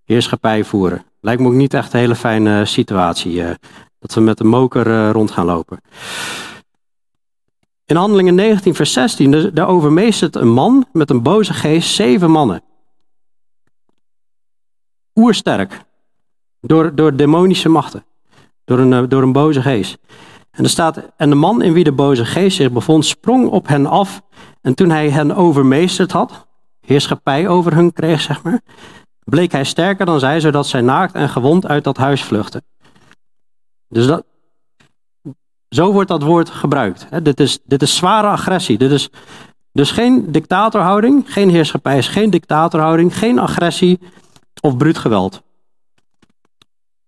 [0.05, 1.05] heerschappij voeren.
[1.21, 3.35] Lijkt me ook niet echt een hele fijne situatie.
[3.35, 3.51] Uh,
[3.99, 5.81] dat we met de moker uh, rond gaan lopen.
[7.85, 12.63] In handelingen 19 vers 16, daar overmeestert een man met een boze geest zeven mannen.
[15.15, 15.85] Oersterk.
[16.61, 18.05] Door, door demonische machten.
[18.65, 19.99] Door een, eh, door een boze geest.
[20.51, 23.69] En er staat, en de man in wie de boze geest zich bevond, sprong op
[23.69, 24.23] hen af.
[24.61, 26.47] En toen hij hen overmeesterd had,
[26.87, 28.61] heerschappij over hun kreeg, zeg maar,
[29.25, 32.65] bleek hij sterker dan zij, zodat zij naakt en gewond uit dat huis vluchtten.
[33.89, 34.25] Dus dat,
[35.69, 37.25] zo wordt dat woord gebruikt.
[37.25, 38.79] Dit, is, dit is zware agressie.
[38.79, 39.09] Dit is
[39.73, 44.01] dus geen dictatorhouding, geen heerschappij is geen dictatorhouding, geen agressie
[44.61, 45.43] of bruut geweld.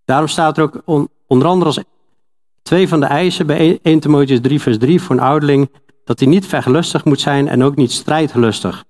[0.04, 0.82] Daarom staat er ook
[1.26, 1.80] onder andere als
[2.62, 5.70] twee van de eisen bij 1 Timotheus 3 vers 3 voor een ouderling
[6.04, 8.84] dat hij niet vechtlustig moet zijn en ook niet strijdlustig.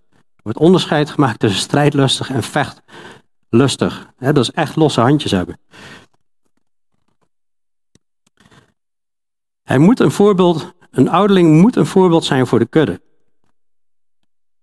[0.48, 4.12] Wordt onderscheid gemaakt tussen strijdlustig en vechtlustig.
[4.18, 5.60] dat is echt losse handjes hebben.
[9.62, 13.00] Hij moet een voorbeeld, een ouderling moet een voorbeeld zijn voor de kudde.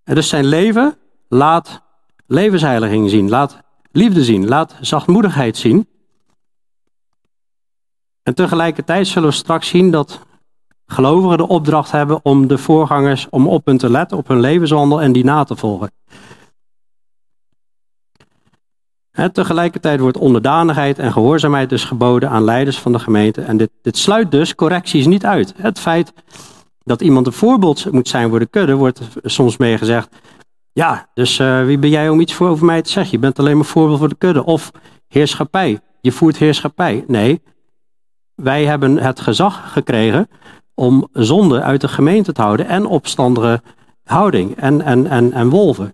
[0.03, 1.81] En dus zijn leven laat
[2.27, 3.57] levensheiliging zien, laat
[3.91, 5.87] liefde zien, laat zachtmoedigheid zien.
[8.23, 10.24] En tegelijkertijd zullen we straks zien dat
[10.85, 15.01] gelovigen de opdracht hebben om de voorgangers, om op hun te letten, op hun levenswandel
[15.01, 15.91] en die na te volgen.
[19.11, 23.41] En tegelijkertijd wordt onderdanigheid en gehoorzaamheid dus geboden aan leiders van de gemeente.
[23.41, 25.53] En dit, dit sluit dus correcties niet uit.
[25.57, 26.13] Het feit
[26.83, 30.15] dat iemand een voorbeeld moet zijn voor de kudde, wordt soms mee gezegd.
[30.71, 33.11] Ja, dus uh, wie ben jij om iets voor over mij te zeggen?
[33.11, 34.45] Je bent alleen maar voorbeeld voor de kudde.
[34.45, 34.71] Of
[35.07, 35.79] heerschappij.
[36.01, 37.03] Je voert heerschappij.
[37.07, 37.41] Nee,
[38.35, 40.27] wij hebben het gezag gekregen
[40.75, 43.61] om zonde uit de gemeente te houden en opstandige
[44.03, 45.93] houding en, en, en, en wolven.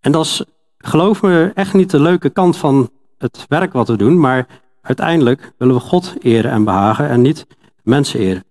[0.00, 0.44] En dat is
[0.78, 4.46] geloof me echt niet de leuke kant van het werk wat we doen, maar
[4.82, 7.46] uiteindelijk willen we God eren en behagen en niet
[7.82, 8.44] mensen eren.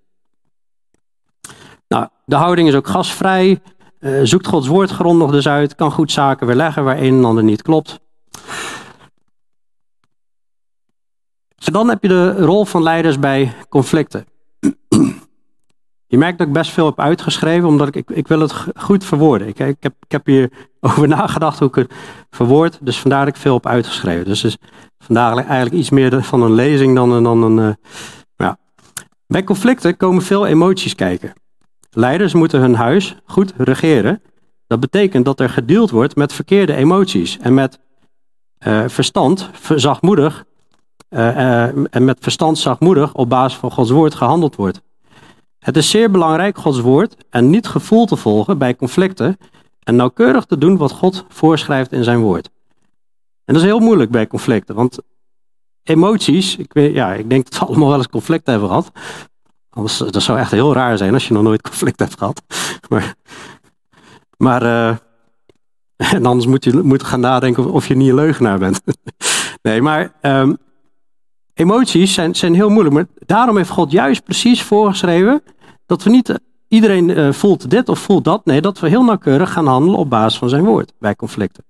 [1.88, 3.62] Nou, de houding is ook gasvrij,
[4.00, 7.43] uh, zoekt Gods woord grondig dus uit, kan goed zaken weerleggen waar een en ander
[7.43, 8.00] niet klopt.
[11.65, 14.26] En dan heb je de rol van leiders bij conflicten.
[16.10, 19.48] Je merkt dat ik best veel heb uitgeschreven, omdat ik, ik, wil het goed verwoorden.
[19.48, 21.93] Ik, ik, heb, ik heb hier over nagedacht hoe ik het
[22.30, 24.26] verwoord, dus vandaar dat ik veel heb uitgeschreven.
[24.26, 24.58] Dus is
[25.00, 27.58] vandaag eigenlijk iets meer van een lezing dan, dan een...
[27.58, 27.74] Uh,
[28.36, 28.58] ja.
[29.28, 31.34] Bij conflicten komen veel emoties kijken.
[31.89, 34.22] Leiders moeten hun huis goed regeren.
[34.67, 37.80] Dat betekent dat er gedeeld wordt met verkeerde emoties en met
[38.67, 40.46] uh, verstand, zachtmoedig,
[41.10, 44.82] en met verstand zachtmoedig op basis van Gods woord gehandeld wordt.
[45.60, 49.38] Het is zeer belangrijk Gods woord en niet gevoel te volgen bij conflicten
[49.84, 52.50] en nauwkeurig te doen wat God voorschrijft in zijn woord.
[53.46, 55.00] En dat is heel moeilijk bij conflicten, want
[55.84, 58.91] emoties, ik, weet, ja, ik denk dat we allemaal wel eens conflicten hebben gehad.
[59.70, 62.41] Anders, dat zou echt heel raar zijn als je nog nooit conflict hebt gehad.
[62.89, 63.15] Maar,
[64.38, 64.62] maar
[66.15, 68.82] en anders moet je moet gaan nadenken of je niet een leugenaar bent.
[69.62, 70.58] nee, maar um,
[71.58, 72.96] emoties zijn, heel moeilijk.
[72.96, 75.43] Maar daarom heeft God juist precies voorgeschreven
[75.86, 78.46] dat we niet iedereen uh, voelt dit of voelt dat.
[78.46, 81.65] Nee, dat we heel nauwkeurig gaan handelen op basis van zijn woord bij conflicten.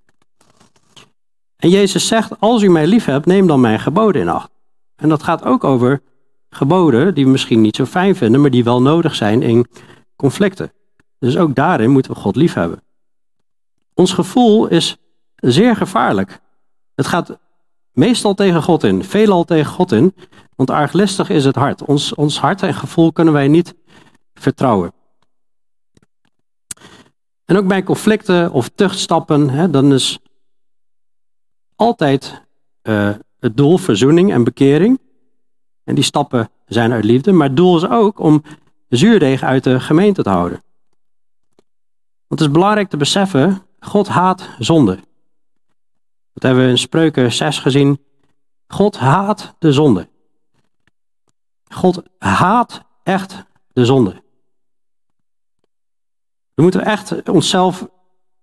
[1.58, 4.50] En Jezus zegt, als u mij lief hebt, neem dan mijn geboden in acht.
[4.96, 6.02] En dat gaat ook over
[6.50, 9.68] geboden die we misschien niet zo fijn vinden, maar die wel nodig zijn in
[10.16, 10.72] conflicten.
[11.20, 12.84] Dus ook daarin moeten we God lief hebben.
[13.94, 14.98] Ons gevoel is
[15.36, 16.40] zeer gevaarlijk.
[16.96, 17.38] Het gaat
[17.98, 20.16] meestal tegen God in, veelal tegen God in,
[20.56, 21.86] want arglistig is het hart.
[21.86, 23.76] Ons, ons hart en gevoel kunnen wij niet
[24.34, 24.94] vertrouwen.
[27.46, 30.20] En ook bij conflicten of tuchtstappen, hè, dan is
[31.76, 32.42] altijd
[32.84, 35.00] uh, het doel verzoening en bekering.
[35.84, 38.44] En die stappen zijn uit liefde, maar het doel is ook om
[38.88, 40.64] de zuurdeeg uit de gemeente te houden.
[42.28, 45.00] Want het is belangrijk te beseffen, God haat zonde.
[46.38, 48.00] Dat hebben we in Spreuken 6 gezien.
[48.68, 50.08] God haat de zonde.
[51.68, 54.22] God haat echt de zonde.
[56.54, 57.88] We moeten echt onszelf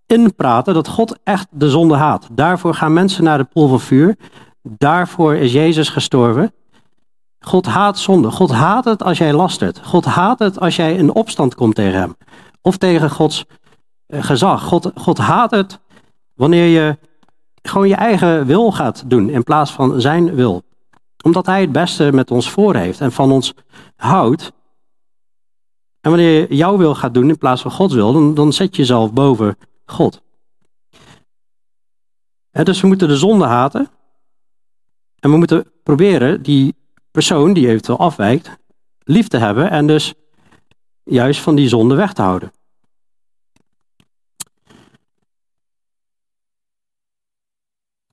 [0.06, 2.28] inpraten dat God echt de zonde haat.
[2.32, 4.16] Daarvoor gaan mensen naar de poel van vuur.
[4.62, 6.52] Daarvoor is Jezus gestorven.
[7.38, 8.30] God haat zonde.
[8.30, 9.80] God haat het als jij lastert.
[9.84, 12.16] God haat het als jij in opstand komt tegen hem.
[12.60, 13.44] Of tegen Gods
[14.06, 14.62] eh, gezag.
[14.62, 15.80] God, God haat het
[16.34, 16.98] wanneer je
[17.68, 20.62] gewoon je eigen wil gaat doen in plaats van zijn wil.
[21.22, 23.54] Omdat hij het beste met ons voor heeft en van ons
[23.96, 24.52] houdt.
[26.00, 28.76] En wanneer je jouw wil gaat doen in plaats van Gods wil, dan, dan zet
[28.76, 30.22] je jezelf boven God.
[32.50, 33.88] dus we moeten de zonde haten.
[35.18, 36.74] En we moeten proberen die
[37.10, 38.58] persoon die eventueel afwijkt,
[38.98, 40.14] lief te hebben en dus
[41.04, 42.52] juist van die zonde weg te houden.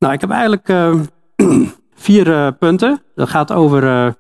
[0.02, 1.00] Nou, ik heb eigenlijk uh,
[1.94, 3.02] vier uh, punten.
[3.16, 4.12] Dat gaat over uh,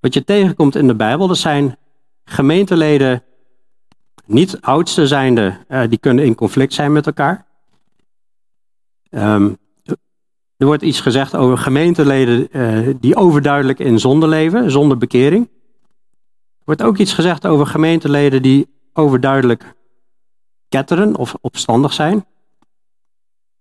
[0.00, 1.28] wat je tegenkomt in de Bijbel.
[1.28, 1.76] Dat zijn
[2.24, 3.22] gemeenteleden,
[4.26, 5.56] niet oudste zijnde,
[5.88, 7.46] die kunnen in conflict zijn met elkaar.
[9.10, 9.58] Um,
[10.56, 12.48] er wordt iets gezegd over gemeenteleden
[13.00, 15.48] die overduidelijk in zonde leven, zonder bekering.
[16.58, 19.74] Er wordt ook iets gezegd over gemeenteleden die overduidelijk
[20.68, 22.24] ketteren of opstandig zijn.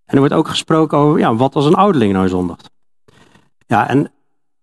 [0.09, 2.69] En er wordt ook gesproken over, ja, wat als een ouderling nou zondigt?
[3.67, 4.11] Ja, en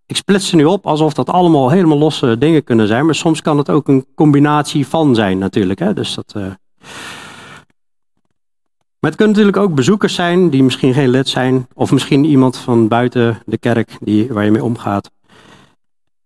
[0.07, 3.43] ik splits ze nu op alsof dat allemaal helemaal losse dingen kunnen zijn, maar soms
[3.43, 5.79] kan het ook een combinatie van zijn natuurlijk.
[5.79, 5.95] Hè?
[5.95, 6.43] Dus dat, uh...
[8.99, 12.57] Maar het kunnen natuurlijk ook bezoekers zijn die misschien geen lid zijn, of misschien iemand
[12.57, 15.11] van buiten de kerk die, waar je mee omgaat.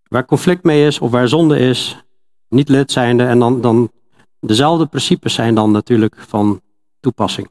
[0.09, 2.05] Waar conflict mee is of waar zonde is,
[2.49, 3.91] niet lid zijnde, en dan, dan
[4.41, 6.61] dezelfde principes zijn dan natuurlijk van
[7.01, 7.49] toepassing.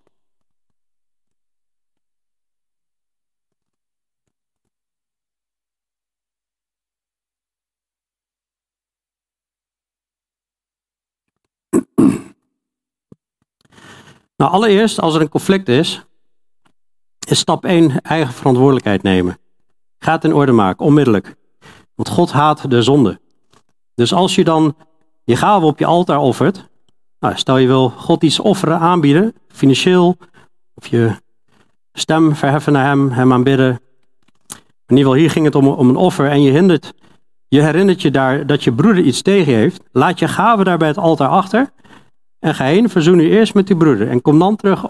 [14.39, 16.05] Nou, allereerst, als er een conflict is,
[17.27, 19.37] is stap 1 eigen verantwoordelijkheid nemen.
[19.97, 21.35] Ga het in orde maken, onmiddellijk.
[21.95, 23.19] Want God haat de zonde.
[23.95, 24.75] Dus als je dan
[25.23, 26.69] je gave op je altaar offert,
[27.19, 30.17] nou, stel je wil God iets offeren, aanbieden, financieel,
[30.73, 31.15] of je
[31.93, 33.69] stem verheffen naar Hem, Hem aanbidden.
[34.85, 36.93] In ieder geval, hier ging het om, om een offer en je, hindert,
[37.47, 39.83] je herinnert je daar dat je broeder iets tegen heeft.
[39.91, 41.71] Laat je gave daar bij het altaar achter
[42.39, 44.85] en ga heen, verzoen u eerst met uw broeder en kom dan terug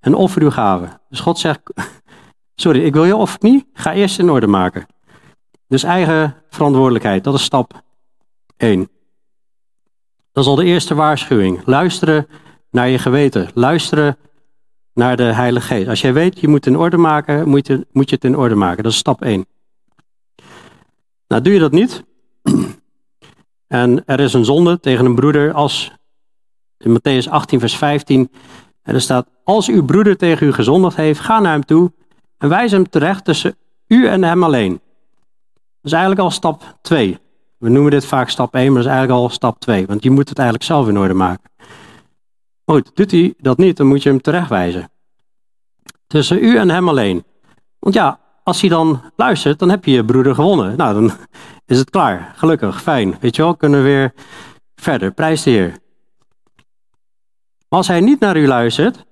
[0.00, 0.88] en offer uw gave.
[1.08, 1.60] Dus God zegt,
[2.54, 4.86] sorry, ik wil je offer niet, ga eerst in orde maken.
[5.68, 7.82] Dus eigen verantwoordelijkheid, dat is stap
[8.56, 8.88] 1.
[10.32, 11.62] Dat is al de eerste waarschuwing.
[11.64, 12.26] Luisteren
[12.70, 13.48] naar je geweten.
[13.54, 14.16] Luisteren
[14.94, 15.88] naar de Heilige Geest.
[15.88, 18.36] Als jij weet, je moet het in orde maken, moet je, moet je het in
[18.36, 18.82] orde maken.
[18.82, 19.46] Dat is stap 1.
[21.28, 22.04] Nou, doe je dat niet,
[23.66, 25.97] en er is een zonde tegen een broeder als
[26.78, 28.30] in Matthäus 18, vers 15.
[28.82, 31.92] En er staat, als uw broeder tegen u gezondigd heeft, ga naar hem toe
[32.38, 34.72] en wijs hem terecht tussen u en hem alleen.
[35.52, 37.18] Dat is eigenlijk al stap 2.
[37.58, 39.86] We noemen dit vaak stap 1, maar dat is eigenlijk al stap 2.
[39.86, 41.50] Want je moet het eigenlijk zelf in orde maken.
[42.64, 44.90] goed, doet hij dat niet, dan moet je hem terechtwijzen.
[46.06, 47.24] Tussen u en hem alleen.
[47.78, 50.76] Want ja, als hij dan luistert, dan heb je je broeder gewonnen.
[50.76, 51.12] Nou, dan
[51.66, 52.32] is het klaar.
[52.36, 53.16] Gelukkig, fijn.
[53.20, 54.12] Weet je wel, kunnen we weer
[54.76, 55.12] verder.
[55.12, 55.78] Prijs de Heer.
[57.68, 59.04] Maar als hij niet naar u luistert,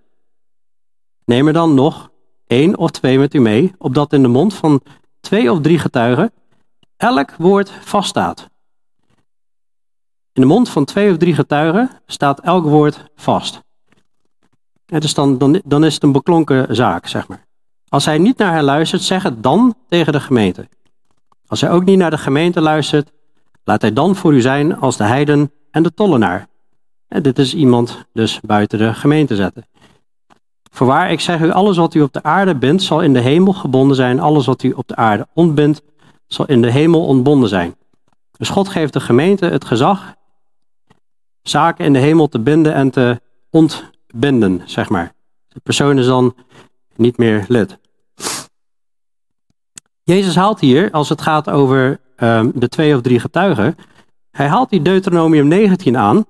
[1.25, 2.11] neem er dan nog
[2.47, 4.81] één of twee met u mee, opdat in de mond van
[5.21, 6.33] twee of drie getuigen
[6.97, 8.49] elk woord vaststaat.
[10.33, 13.61] In de mond van twee of drie getuigen staat elk woord vast.
[14.87, 17.47] En dus dan, dan, dan is het een beklonken zaak, zeg maar.
[17.89, 20.69] Als hij niet naar haar luistert, zeg het dan tegen de gemeente.
[21.47, 23.11] Als hij ook niet naar de gemeente luistert,
[23.65, 26.47] laat hij dan voor u zijn als de heiden en de tollenaar.
[27.09, 29.67] En dit is iemand dus buiten de gemeente zetten.
[30.71, 33.53] Voorwaar, ik zeg u, alles wat u op de aarde bindt, zal in de hemel
[33.53, 34.21] gebonden zijn.
[34.21, 35.83] Alles wat u op de aarde ontbindt,
[36.27, 37.75] zal in de hemel ontbonden zijn.
[38.37, 40.15] Dus God geeft de gemeente het gezag
[41.43, 43.21] zaken in de hemel te binden en te
[43.51, 45.13] ontbinden, zeg maar.
[45.49, 46.35] De persoon is dan
[46.97, 47.79] niet meer lid.
[50.03, 53.77] Jezus haalt hier, als het gaat over um, de twee of drie getuigen,
[54.31, 56.27] hij haalt die Deuteronomium 19 aan,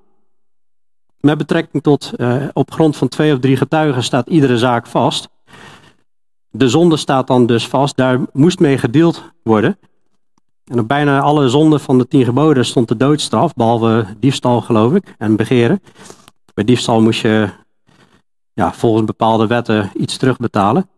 [1.20, 5.28] met betrekking tot uh, op grond van twee of drie getuigen staat iedere zaak vast.
[6.50, 9.78] De zonde staat dan dus vast, daar moest mee gedeeld worden.
[10.64, 14.92] En op bijna alle zonden van de tien geboden stond de doodstraf, behalve diefstal geloof
[14.92, 15.82] ik, en begeren.
[16.54, 17.48] Bij diefstal moest je
[18.52, 20.88] ja, volgens bepaalde wetten iets terugbetalen.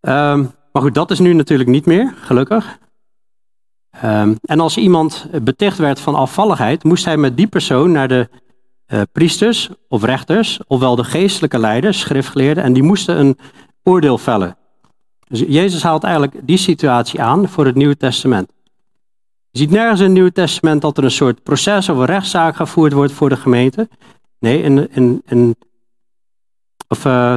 [0.00, 2.78] Um, maar goed, dat is nu natuurlijk niet meer, gelukkig.
[4.04, 8.28] Um, en als iemand beticht werd van afvalligheid, moest hij met die persoon naar de
[8.94, 13.38] uh, priesters of rechters, ofwel de geestelijke leiders, schriftgeleerden, en die moesten een
[13.82, 14.56] oordeel vellen.
[15.28, 18.52] Dus Jezus haalt eigenlijk die situatie aan voor het Nieuwe Testament.
[19.50, 22.56] Je ziet nergens in het Nieuwe Testament dat er een soort proces of een rechtszaak
[22.56, 23.88] gevoerd wordt voor de gemeente.
[24.38, 24.84] Nee,
[26.88, 27.36] of, uh,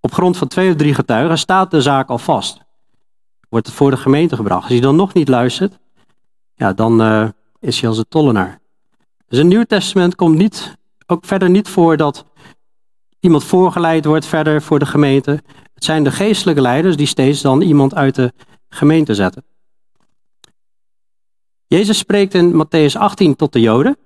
[0.00, 2.60] op grond van twee of drie getuigen staat de zaak al vast.
[3.48, 4.62] Wordt het voor de gemeente gebracht.
[4.62, 5.78] Als je dan nog niet luistert,
[6.54, 7.28] ja, dan uh,
[7.60, 8.62] is hij als een tollenaar.
[9.34, 10.76] Dus in het Nieuwe Testament komt niet,
[11.06, 12.24] ook verder niet voor dat
[13.20, 15.30] iemand voorgeleid wordt verder voor de gemeente.
[15.74, 18.32] Het zijn de geestelijke leiders die steeds dan iemand uit de
[18.68, 19.44] gemeente zetten.
[21.66, 23.96] Jezus spreekt in Matthäus 18 tot de Joden.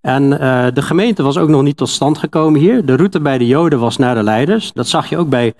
[0.00, 2.86] En uh, de gemeente was ook nog niet tot stand gekomen hier.
[2.86, 4.72] De route bij de Joden was naar de leiders.
[4.72, 5.54] Dat zag je ook bij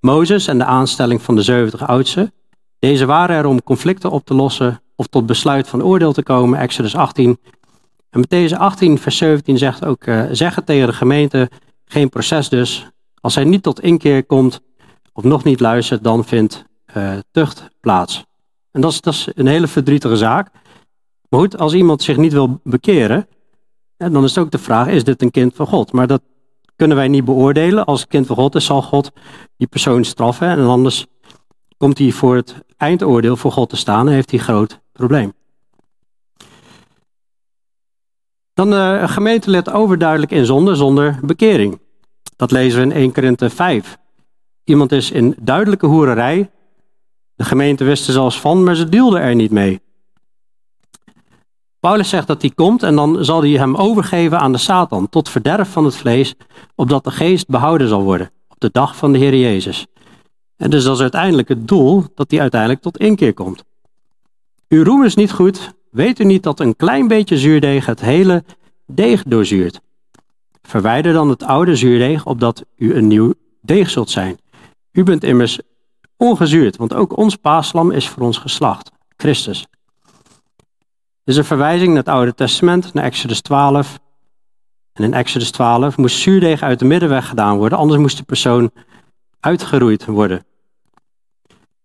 [0.00, 2.32] Mozes en de aanstelling van de 70 oudsten.
[2.78, 6.58] Deze waren er om conflicten op te lossen of tot besluit van oordeel te komen,
[6.58, 7.38] Exodus 18.
[8.10, 11.50] En Matthäus 18, vers 17 zegt ook, uh, zeg het tegen de gemeente,
[11.84, 12.90] geen proces dus.
[13.20, 14.60] Als hij niet tot inkeer komt
[15.12, 16.64] of nog niet luistert, dan vindt
[16.96, 18.24] uh, tucht plaats.
[18.70, 20.50] En dat is, dat is een hele verdrietige zaak.
[21.28, 23.28] Maar goed, als iemand zich niet wil bekeren,
[23.96, 25.92] dan is het ook de vraag, is dit een kind van God?
[25.92, 26.22] Maar dat
[26.76, 27.84] kunnen wij niet beoordelen.
[27.84, 29.10] Als kind van God is, zal God
[29.56, 30.48] die persoon straffen.
[30.48, 31.06] En anders
[31.76, 35.32] komt hij voor het eindoordeel voor God te staan en heeft hij een groot probleem.
[38.54, 41.80] Dan uh, een gemeentelid overduidelijk in zonde zonder bekering.
[42.36, 43.98] Dat lezen we in 1 Korinthe 5.
[44.64, 46.50] Iemand is in duidelijke hoererij.
[47.34, 49.80] De gemeente wist er zelfs van, maar ze deelden er niet mee.
[51.80, 55.28] Paulus zegt dat hij komt en dan zal hij hem overgeven aan de Satan tot
[55.28, 56.34] verderf van het vlees,
[56.74, 59.86] opdat de geest behouden zal worden op de dag van de Heer Jezus.
[60.56, 63.64] En dus dat is uiteindelijk het doel dat hij uiteindelijk tot inkeer komt.
[64.68, 68.44] Uw roem is niet goed, weet u niet dat een klein beetje zuurdeeg het hele
[68.86, 69.80] deeg doorzuurt?
[70.62, 74.38] Verwijder dan het oude zuurdeeg, opdat u een nieuw deeg zult zijn.
[74.92, 75.58] U bent immers
[76.16, 79.66] ongezuurd, want ook ons paaslam is voor ons geslacht, Christus.
[81.24, 83.98] Dit is een verwijzing naar het Oude Testament, naar Exodus 12.
[84.92, 88.70] En in Exodus 12 moest zuurdeeg uit de middenweg gedaan worden, anders moest de persoon
[89.40, 90.44] uitgeroeid worden.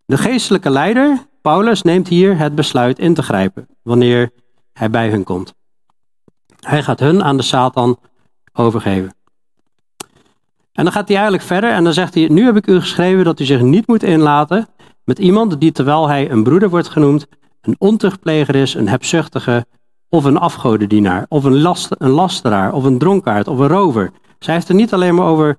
[0.05, 4.31] De geestelijke leider, Paulus, neemt hier het besluit in te grijpen wanneer
[4.73, 5.53] hij bij hun komt.
[6.59, 7.99] Hij gaat hun aan de Satan
[8.53, 9.15] overgeven.
[10.71, 13.23] En dan gaat hij eigenlijk verder en dan zegt hij: Nu heb ik u geschreven
[13.23, 14.67] dat u zich niet moet inlaten
[15.03, 17.27] met iemand die, terwijl hij een broeder wordt genoemd,
[17.61, 19.65] een ontuchtpleger is, een hebzuchtige
[20.09, 24.11] of een afgodendienaar, of een, last, een lasteraar, of een dronkaard, of een rover.
[24.39, 25.57] Zij heeft het niet alleen maar over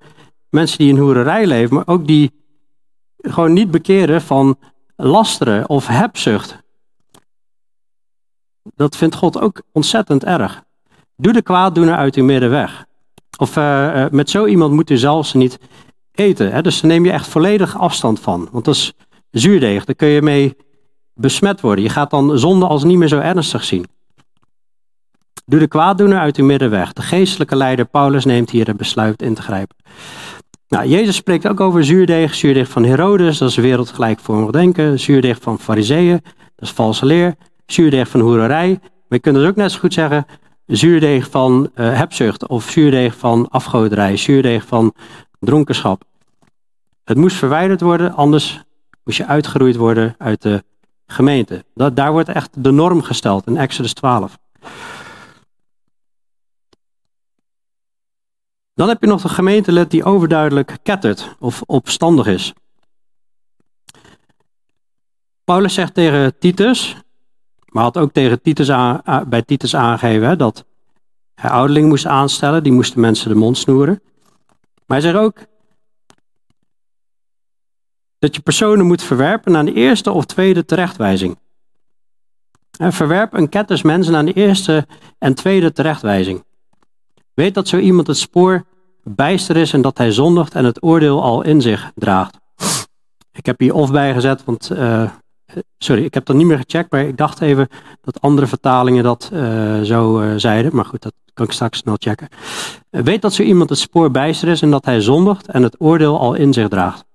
[0.49, 2.31] mensen die in hoererij leven, maar ook die
[3.17, 4.57] gewoon niet bekeren van
[4.97, 6.57] lasteren of hebzucht.
[8.75, 10.63] Dat vindt God ook ontzettend erg.
[11.15, 12.85] Doe de kwaaddoener uit uw midden weg.
[13.37, 15.59] Of uh, met zo iemand moet u zelfs niet
[16.11, 16.51] eten.
[16.51, 16.61] Hè?
[16.61, 18.49] Dus daar neem je echt volledig afstand van.
[18.51, 18.93] Want dat is
[19.31, 20.55] zuurdeeg, daar kun je mee
[21.13, 21.83] besmet worden.
[21.83, 23.85] Je gaat dan zonde als niet meer zo ernstig zien.
[25.45, 26.93] Doe de kwaaddoener uit uw midden weg.
[26.93, 29.75] De geestelijke leider Paulus neemt hier het besluit in te grijpen.
[30.69, 32.35] Nou, Jezus spreekt ook over zuurdeeg.
[32.35, 34.99] Zuurdeeg van Herodes, dat is wereldgelijkvormig denken.
[34.99, 36.19] Zuurdeeg van fariseeën,
[36.55, 37.35] dat is valse leer.
[37.65, 38.69] Zuurdeeg van hoererij.
[38.81, 40.25] Maar je kunt dus ook net zo goed zeggen
[40.67, 44.93] zuurdeeg van uh, hebzucht of zuurdeeg van afgoderij, zuurdeeg van
[45.39, 46.03] dronkenschap.
[47.03, 48.63] Het moest verwijderd worden, anders
[49.03, 50.63] moest je uitgeroeid worden uit de
[51.07, 51.65] gemeente.
[51.73, 54.37] Dat, daar wordt echt de norm gesteld in Exodus 12.
[58.77, 62.53] Dan heb je nog de gemeentelid die overduidelijk kettert of opstandig is.
[65.43, 66.95] Paulus zegt tegen Titus,
[67.65, 68.67] maar had ook tegen Titus
[69.27, 70.65] bij Titus aangegeven dat
[71.35, 74.01] hij ouderling moest aanstellen, die moesten mensen de mond snoeren.
[74.85, 75.37] Maar hij zegt ook
[78.19, 81.37] dat je personen moet verwerpen aan de eerste of tweede terechtwijzing.
[82.71, 86.45] Verwerp een ketters mensen aan de eerste en tweede terechtwijzing.
[87.37, 88.65] Weet dat zo iemand het spoor
[89.03, 92.37] bijster is en dat hij zondigt en het oordeel al in zich draagt.
[93.31, 95.11] Ik heb hier of bijgezet, want uh,
[95.77, 97.67] sorry, ik heb dat niet meer gecheckt, maar ik dacht even
[98.01, 100.75] dat andere vertalingen dat uh, zo uh, zeiden.
[100.75, 102.27] Maar goed, dat kan ik straks snel checken.
[102.89, 106.19] weet dat zo iemand het spoor bijster is en dat hij zondigt en het oordeel
[106.19, 107.05] al in zich draagt.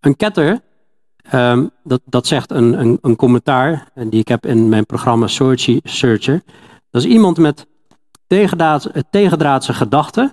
[0.00, 0.60] Een ketter,
[1.34, 6.42] um, dat, dat zegt een, een, een commentaar die ik heb in mijn programma Searcher.
[6.90, 7.70] Dat is iemand met
[8.32, 10.32] tegendraad, tegendraadse gedachten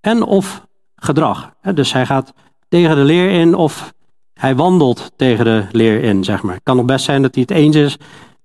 [0.00, 0.66] en of
[0.96, 1.54] gedrag.
[1.74, 2.32] Dus hij gaat
[2.68, 3.94] tegen de leer in of
[4.34, 6.54] hij wandelt tegen de leer in, zeg maar.
[6.54, 7.96] Het kan nog best zijn dat hij het eens is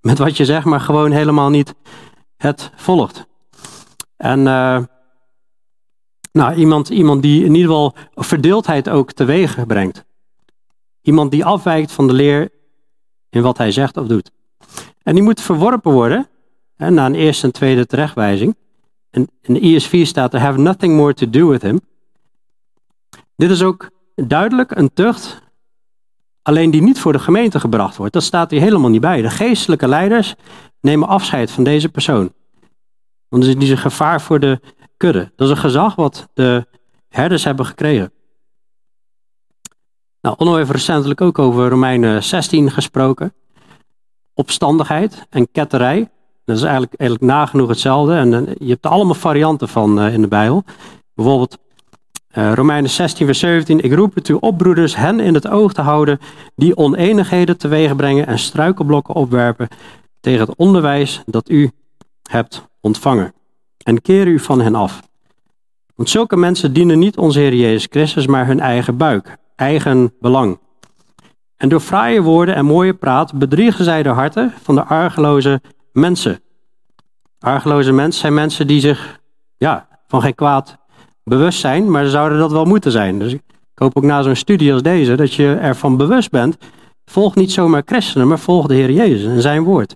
[0.01, 1.73] met wat je zegt, maar gewoon helemaal niet
[2.37, 3.27] het volgt.
[4.17, 4.79] En uh,
[6.31, 10.05] Nou, iemand, iemand die in ieder geval verdeeldheid ook teweeg brengt.
[11.01, 12.49] Iemand die afwijkt van de leer
[13.29, 14.31] in wat hij zegt of doet.
[15.03, 16.27] En die moet verworpen worden
[16.75, 18.55] hè, na een eerste en tweede terechtwijzing.
[19.17, 21.81] En in de ESV staat er, have nothing more to do with him.
[23.35, 25.41] Dit is ook duidelijk een tucht,
[26.41, 28.13] alleen die niet voor de gemeente gebracht wordt.
[28.13, 29.21] Dat staat hier helemaal niet bij.
[29.21, 30.35] De geestelijke leiders
[30.81, 32.33] nemen afscheid van deze persoon.
[33.27, 34.59] Want het is een gevaar voor de
[34.97, 35.31] kudde.
[35.35, 36.67] Dat is een gezag wat de
[37.09, 38.11] herders hebben gekregen.
[40.21, 43.33] Nou, Onno heeft recentelijk ook over Romeinen 16 gesproken.
[44.33, 46.09] Opstandigheid en ketterij.
[46.47, 48.13] Dat is eigenlijk, eigenlijk nagenoeg hetzelfde.
[48.13, 50.63] En eh, je hebt er allemaal varianten van uh, in de Bijbel.
[51.13, 51.57] Bijvoorbeeld
[52.37, 53.79] uh, Romeinen 16, vers 17.
[53.79, 56.19] Ik roep het u op, broeders, hen in het oog te houden
[56.55, 59.67] die oneenigheden teweeg brengen en struikelblokken opwerpen
[60.19, 61.71] tegen het onderwijs dat u
[62.29, 63.33] hebt ontvangen.
[63.83, 65.01] En keer u van hen af.
[65.95, 70.59] Want zulke mensen dienen niet onze Heer Jezus Christus, maar hun eigen buik, eigen belang.
[71.57, 75.61] En door fraaie woorden en mooie praat bedriegen zij de harten van de argeloze
[75.97, 76.41] mensen.
[77.39, 79.19] Argeloze mensen zijn mensen die zich
[79.57, 80.77] ja, van geen kwaad
[81.23, 83.19] bewust zijn, maar ze zouden dat wel moeten zijn.
[83.19, 83.41] Dus ik
[83.73, 86.57] hoop ook na zo'n studie als deze dat je ervan bewust bent.
[87.05, 89.95] Volg niet zomaar christenen, maar volg de Heer Jezus en zijn woord.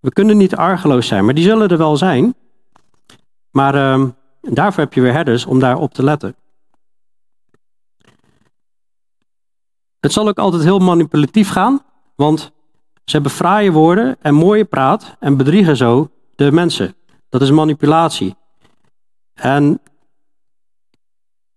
[0.00, 2.34] We kunnen niet argeloos zijn, maar die zullen er wel zijn.
[3.50, 4.08] Maar uh,
[4.40, 6.36] daarvoor heb je weer herders om daarop te letten.
[10.00, 11.82] Het zal ook altijd heel manipulatief gaan,
[12.14, 12.52] want
[13.10, 16.94] ze hebben fraaie woorden en mooie praat en bedriegen zo de mensen.
[17.28, 18.36] Dat is manipulatie.
[19.34, 19.80] En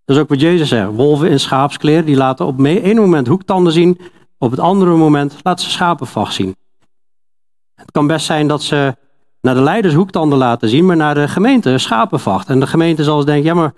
[0.06, 0.91] dat is ook wat Jezus zegt.
[0.95, 3.99] Wolven in schaapskleer, die laten op één moment hoektanden zien,
[4.38, 6.56] op het andere moment laten ze schapenvacht zien.
[7.76, 8.95] Het kan best zijn dat ze
[9.41, 12.49] naar de leiders hoektanden laten zien, maar naar de gemeente schapenvacht.
[12.49, 13.74] En de gemeente zal eens denken, ja maar,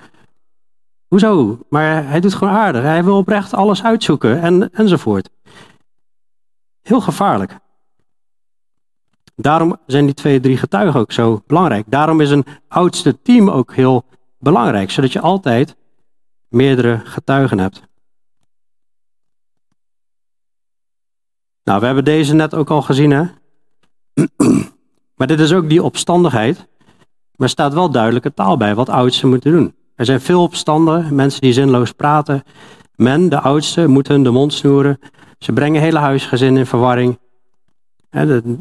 [1.08, 1.60] hoezo?
[1.70, 2.82] Maar hij doet gewoon aardig.
[2.82, 5.30] Hij wil oprecht alles uitzoeken en, enzovoort.
[6.82, 7.64] Heel gevaarlijk.
[9.36, 11.86] Daarom zijn die twee, drie getuigen ook zo belangrijk.
[11.88, 14.06] Daarom is een oudste team ook heel
[14.40, 15.76] belangrijk, zodat je altijd
[16.48, 17.82] meerdere getuigen hebt.
[21.64, 23.24] Nou, we hebben deze net ook al gezien, hè?
[25.18, 26.68] maar dit is ook die opstandigheid.
[27.36, 29.76] Maar staat wel duidelijke taal bij wat oudsten moeten doen.
[29.96, 32.44] Er zijn veel opstanden, mensen die zinloos praten.
[32.96, 35.00] Men, de oudste, moet hun de mond snoeren.
[35.40, 37.20] Ze brengen hele huisgezin in verwarring.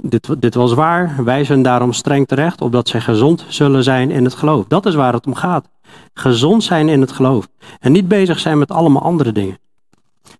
[0.02, 4.34] Dit, dit was waar, wijzen daarom streng terecht, opdat zij gezond zullen zijn in het
[4.34, 4.64] geloof.
[4.68, 5.68] Dat is waar het om gaat.
[6.14, 7.48] Gezond zijn in het geloof.
[7.80, 9.58] En niet bezig zijn met allemaal andere dingen.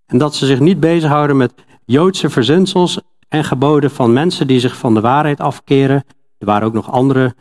[0.06, 1.52] En dat ze zich niet bezighouden met
[1.84, 6.04] Joodse verzinsels en geboden van mensen die zich van de waarheid afkeren.
[6.38, 7.34] Er waren ook nog andere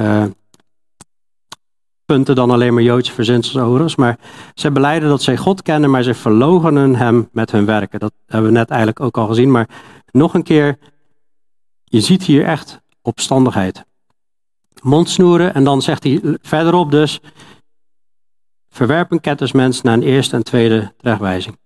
[0.00, 0.24] uh,
[2.04, 3.96] punten dan alleen maar Joodse verzinsels overigens.
[3.96, 4.18] Maar
[4.54, 8.00] ze beleiden dat zij God kennen, maar ze verlogenen hem met hun werken.
[8.00, 9.50] Dat hebben we net eigenlijk ook al gezien.
[9.50, 9.68] Maar
[10.12, 10.78] nog een keer,
[11.84, 13.84] je ziet hier echt opstandigheid.
[14.82, 17.20] Mondsnoeren en dan zegt hij verderop dus,
[18.68, 21.58] verwerp een kettersmens naar een eerste en tweede terechtwijzing.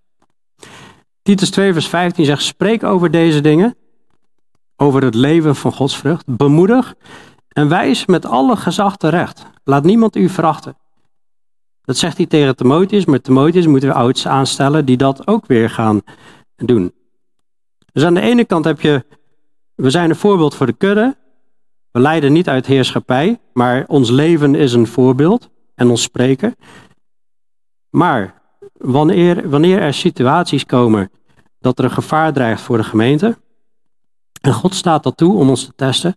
[1.23, 3.77] Titus 2 vers 15 zegt, spreek over deze dingen,
[4.77, 6.95] over het leven van Gods vrucht, bemoedig
[7.49, 9.47] en wijs met alle gezag terecht.
[9.65, 10.77] Laat niemand u verachten.
[11.83, 15.71] Dat zegt hij tegen Timotheus, maar Timotheus moeten we oudsten aanstellen die dat ook weer
[15.71, 16.03] gaan
[16.57, 16.93] doen.
[17.97, 19.05] Dus aan de ene kant heb je,
[19.75, 21.17] we zijn een voorbeeld voor de kudde.
[21.91, 26.57] We leiden niet uit heerschappij, maar ons leven is een voorbeeld en ons spreken.
[27.91, 28.43] Maar
[28.73, 31.11] wanneer, wanneer er situaties komen
[31.61, 33.39] dat er een gevaar dreigt voor de gemeente,
[34.41, 36.17] en God staat dat toe om ons te testen,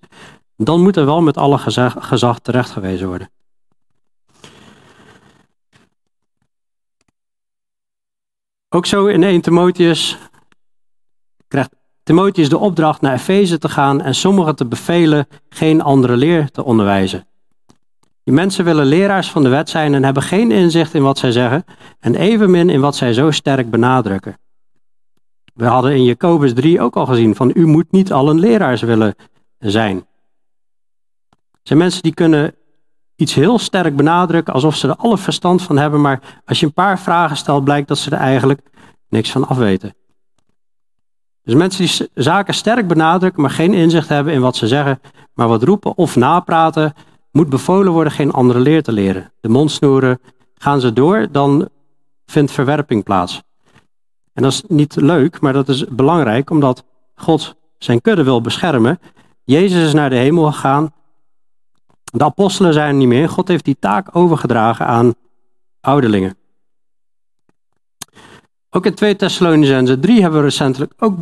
[0.56, 3.32] dan moet er wel met alle gezag, gezag terechtgewezen worden.
[8.70, 10.29] Ook zo in 1 Timotheus
[11.50, 16.52] krijgt Timotheus de opdracht naar Efeze te gaan en sommigen te bevelen geen andere leer
[16.52, 17.28] te onderwijzen.
[18.24, 21.32] Die mensen willen leraars van de wet zijn en hebben geen inzicht in wat zij
[21.32, 21.66] zeggen
[22.00, 24.38] en evenmin in wat zij zo sterk benadrukken.
[25.54, 29.16] We hadden in Jacobus 3 ook al gezien van u moet niet allen leraars willen
[29.58, 29.98] zijn.
[31.28, 32.56] Er zijn mensen die kunnen
[33.16, 36.74] iets heel sterk benadrukken alsof ze er alle verstand van hebben, maar als je een
[36.74, 38.62] paar vragen stelt blijkt dat ze er eigenlijk
[39.10, 39.96] niks van afweten.
[41.50, 45.02] Dus mensen die zaken sterk benadrukken, maar geen inzicht hebben in wat ze zeggen,
[45.34, 46.94] maar wat roepen of napraten,
[47.32, 49.32] moet bevolen worden geen andere leer te leren.
[49.42, 50.20] De mond snoeren,
[50.54, 51.70] gaan ze door, dan
[52.26, 53.42] vindt verwerping plaats.
[54.34, 56.84] En dat is niet leuk, maar dat is belangrijk, omdat
[57.16, 59.00] God zijn kudde wil beschermen.
[59.44, 60.92] Jezus is naar de hemel gegaan
[62.04, 63.30] De apostelen zijn er niet meer.
[63.30, 65.14] God heeft die taak overgedragen aan
[65.82, 66.38] ouderlingen.
[68.72, 71.18] Ook in 2 Thessalonicenzen 3 hebben we recentelijk ook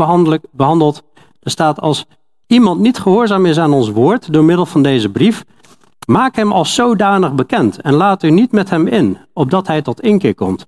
[0.51, 1.03] behandeld.
[1.39, 2.05] Er staat als
[2.47, 5.45] iemand niet gehoorzaam is aan ons woord door middel van deze brief,
[6.05, 10.01] maak hem als zodanig bekend en laat u niet met hem in, opdat hij tot
[10.01, 10.67] inkeer komt.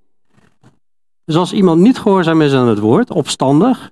[1.25, 3.91] Dus als iemand niet gehoorzaam is aan het woord, opstandig,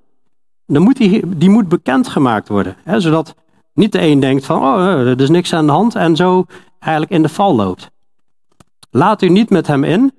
[0.66, 2.76] dan moet die, die moet bekendgemaakt worden.
[2.84, 3.36] Hè, zodat
[3.74, 6.46] niet de een denkt van, oh, eh, er is niks aan de hand en zo
[6.80, 7.90] eigenlijk in de val loopt.
[8.90, 10.12] Laat u niet met hem in,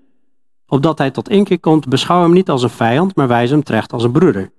[0.68, 1.88] opdat hij tot inkeer komt.
[1.88, 4.50] Beschouw hem niet als een vijand, maar wijs hem terecht als een broeder.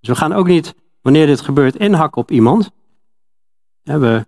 [0.00, 2.70] Dus we gaan ook niet, wanneer dit gebeurt, inhakken op iemand.
[3.82, 4.26] We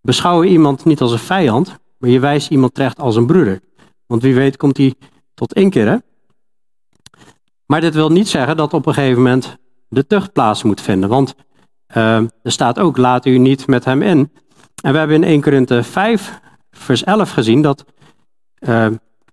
[0.00, 3.60] beschouwen iemand niet als een vijand, maar je wijst iemand terecht als een broeder.
[4.06, 4.94] Want wie weet komt hij
[5.34, 5.88] tot inkeer.
[5.88, 5.96] Hè?
[7.66, 9.56] Maar dit wil niet zeggen dat op een gegeven moment
[9.88, 11.08] de tucht plaats moet vinden.
[11.08, 11.34] Want
[11.96, 14.32] uh, er staat ook, laat u niet met hem in.
[14.82, 17.84] En we hebben in 1 Korinthe 5, vers 11 gezien dat
[18.58, 18.86] uh,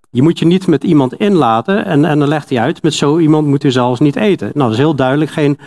[0.10, 1.86] je moet je niet met iemand inlaten.
[1.86, 4.48] En, en dan legt hij uit, met zo iemand moet u zelfs niet eten.
[4.48, 5.60] Nou, dat is heel duidelijk geen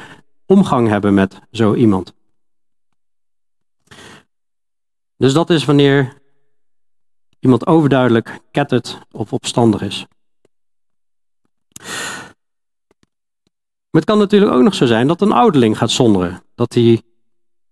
[0.47, 2.14] omgang hebben met zo iemand.
[5.16, 6.20] Dus dat is wanneer
[7.38, 10.07] iemand overduidelijk kettert of opstandig is.
[13.90, 16.43] Maar het kan natuurlijk ook nog zo zijn dat een ouderling gaat zonderen.
[16.55, 17.03] Dat hij,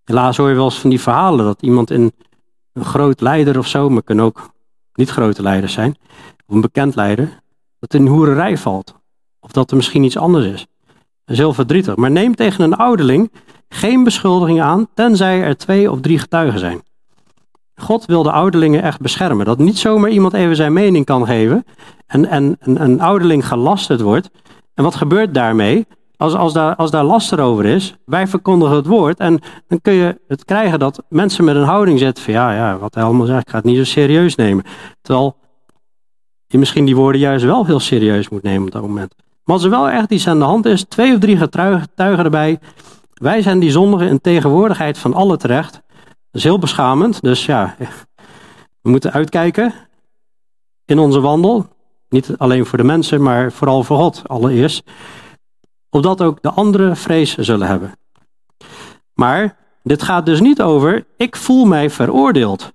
[0.03, 2.11] helaas hoor je wel eens van die verhalen, dat iemand in
[2.73, 4.51] een groot leider of zo, maar kunnen ook
[4.93, 5.97] niet grote leiders zijn,
[6.51, 7.41] of een bekend leider,
[7.79, 8.95] dat in hoererij valt.
[9.39, 10.67] Of dat er misschien iets anders is.
[11.25, 11.95] Dat is heel verdrietig.
[11.95, 13.31] Maar neem tegen een ouderling
[13.69, 16.81] geen beschuldiging aan, tenzij er twee of drie getuigen zijn.
[17.75, 19.45] God wil de ouderlingen echt beschermen.
[19.45, 21.65] Dat niet zomaar iemand even zijn mening kan geven
[22.07, 24.29] en, en, en een ouderling gelasterd wordt.
[24.73, 25.85] En wat gebeurt daarmee?
[26.17, 29.19] Als, als, daar, als daar last over is, wij verkondigen het woord.
[29.19, 32.77] En dan kun je het krijgen dat mensen met een houding zetten van ja, ja,
[32.77, 34.63] wat hij allemaal zegt, ik ga het niet zo serieus nemen.
[35.01, 35.39] Terwijl
[36.51, 39.15] je misschien die woorden juist wel heel serieus moet nemen op dat moment.
[39.43, 42.59] Maar als er wel echt iets aan de hand is, twee of drie getuigen erbij.
[43.13, 45.71] Wij zijn die zondigen in tegenwoordigheid van alle terecht.
[45.71, 45.81] Dat
[46.31, 47.21] is heel beschamend.
[47.21, 47.75] Dus ja,
[48.81, 49.73] we moeten uitkijken
[50.85, 51.67] in onze wandel.
[52.09, 54.83] Niet alleen voor de mensen, maar vooral voor God allereerst
[55.89, 57.91] opdat ook de anderen vrees zullen hebben.
[59.13, 62.71] Maar dit gaat dus niet over, ik voel mij veroordeeld.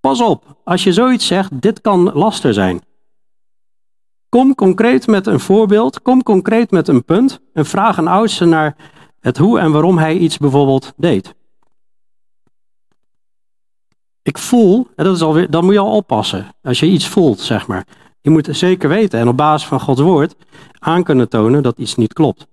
[0.00, 2.80] Pas op, als je zoiets zegt, dit kan laster zijn.
[4.28, 8.76] Kom concreet met een voorbeeld, kom concreet met een punt en vraag een oudste naar
[9.20, 11.34] het hoe en waarom hij iets bijvoorbeeld deed.
[14.22, 17.40] Ik voel, en dat is alweer, dan moet je al oppassen als je iets voelt,
[17.40, 17.86] zeg maar.
[18.20, 20.34] Je moet zeker weten en op basis van Gods woord
[20.78, 22.46] aan kunnen tonen dat iets niet klopt.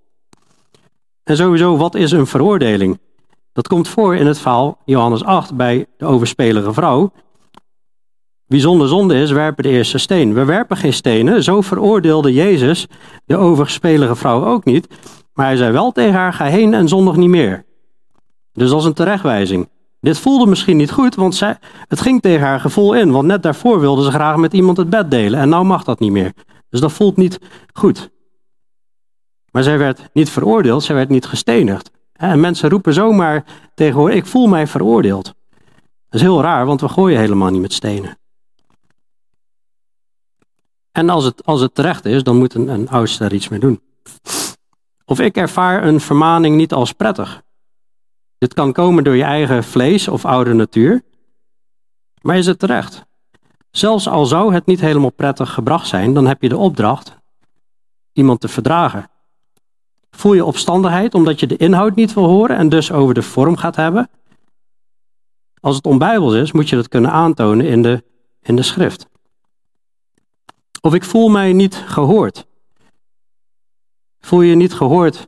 [1.23, 2.99] En sowieso, wat is een veroordeling?
[3.53, 7.11] Dat komt voor in het verhaal Johannes 8 bij de overspelige vrouw.
[8.47, 10.33] Wie zonder zonde is, werpen de eerste steen.
[10.33, 12.87] We werpen geen stenen, zo veroordeelde Jezus
[13.25, 14.87] de overspelige vrouw ook niet.
[15.33, 17.65] Maar hij zei wel tegen haar, ga heen en zondig niet meer.
[18.53, 19.69] Dus is een terechtwijzing.
[19.99, 23.11] Dit voelde misschien niet goed, want zij, het ging tegen haar gevoel in.
[23.11, 25.39] Want net daarvoor wilde ze graag met iemand het bed delen.
[25.39, 26.33] En nou mag dat niet meer.
[26.69, 27.39] Dus dat voelt niet
[27.73, 28.09] goed.
[29.51, 31.91] Maar zij werd niet veroordeeld, zij werd niet gestenigd.
[32.13, 35.25] En mensen roepen zomaar tegenwoordig, ik voel mij veroordeeld.
[35.25, 35.33] Dat
[36.09, 38.17] is heel raar, want we gooien helemaal niet met stenen.
[40.97, 43.59] En als het, als het terecht is, dan moet een, een oudste daar iets mee
[43.59, 43.81] doen.
[45.05, 47.41] Of ik ervaar een vermaning niet als prettig.
[48.37, 51.03] Dit kan komen door je eigen vlees of oude natuur.
[52.21, 53.05] Maar is het terecht?
[53.71, 57.17] Zelfs al zou het niet helemaal prettig gebracht zijn, dan heb je de opdracht
[58.13, 59.09] iemand te verdragen.
[60.11, 63.57] Voel je opstandigheid omdat je de inhoud niet wil horen en dus over de vorm
[63.57, 64.09] gaat hebben?
[65.59, 68.03] Als het onbijbels is, moet je dat kunnen aantonen in de,
[68.41, 69.07] in de schrift.
[70.81, 72.45] Of ik voel mij niet gehoord.
[74.19, 75.27] Voel je niet gehoord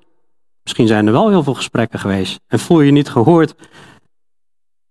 [0.69, 3.55] Misschien zijn er wel heel veel gesprekken geweest en voel je je niet gehoord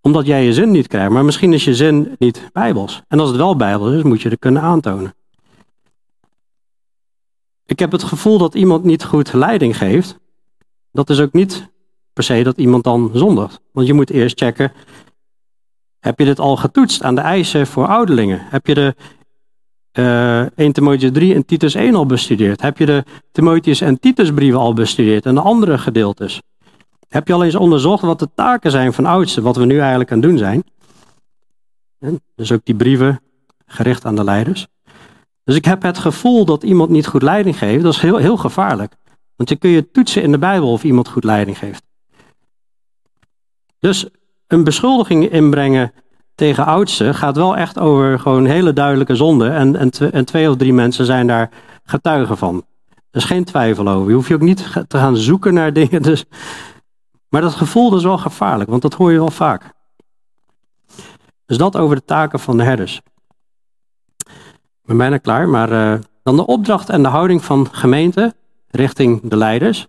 [0.01, 1.11] omdat jij je zin niet krijgt.
[1.11, 3.03] Maar misschien is je zin niet bijbels.
[3.09, 5.15] En als het wel bijbels is, moet je er kunnen aantonen.
[7.67, 10.19] Ik heb het gevoel dat iemand niet goed leiding geeft.
[10.93, 11.69] Dat is ook niet
[12.13, 13.61] per se dat iemand dan zondigt.
[13.73, 14.73] Want je moet eerst checken,
[15.99, 18.41] heb je dit al getoetst aan de eisen voor ouderlingen?
[18.43, 18.95] Heb je de
[19.99, 22.63] uh, eh, 1 Timotheus 3 en Titus 1 al bestudeerd?
[22.63, 26.43] Heb je de Timotheus en Titus brieven al bestudeerd en de andere gedeeltes?
[27.09, 30.13] Heb je al eens onderzocht wat de taken zijn van oudsten, wat we nu eigenlijk
[30.13, 30.65] aan het doen zijn?
[31.99, 33.21] En dus ook die brieven
[33.67, 34.67] gericht aan de leiders.
[35.45, 38.37] Dus ik heb het gevoel dat iemand niet goed leiding geeft, dat is heel, heel
[38.37, 38.95] gevaarlijk.
[39.37, 41.83] Want je kun je toetsen in de Bijbel of iemand goed leiding geeft.
[43.79, 44.09] Dus
[44.47, 45.93] een beschuldiging inbrengen
[46.39, 49.49] tegen oudsten gaat wel echt over gewoon hele duidelijke zonde.
[49.49, 51.51] En, en, en twee of drie mensen zijn daar
[51.85, 52.65] getuigen van.
[53.11, 54.09] Er is geen twijfel over.
[54.09, 56.03] Je hoeft je ook niet te gaan zoeken naar dingen.
[56.11, 56.25] Dus.
[57.29, 59.73] Maar dat gevoel is wel gevaarlijk, want dat hoor je wel vaak.
[61.47, 63.01] Dus dat over de taken van de herders.
[64.83, 68.35] Ik ben bijna klaar, maar uh, dan de opdracht en de houding van gemeente
[68.71, 69.87] richting de leiders.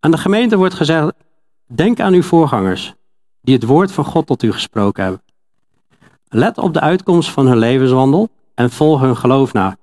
[0.00, 1.12] Aan de gemeente wordt gezegd:
[1.66, 2.94] denk aan uw voorgangers,
[3.48, 5.22] die het woord van God tot u gesproken hebben.
[6.28, 9.76] Let op de uitkomst van hun levenswandel en volg hun geloof na.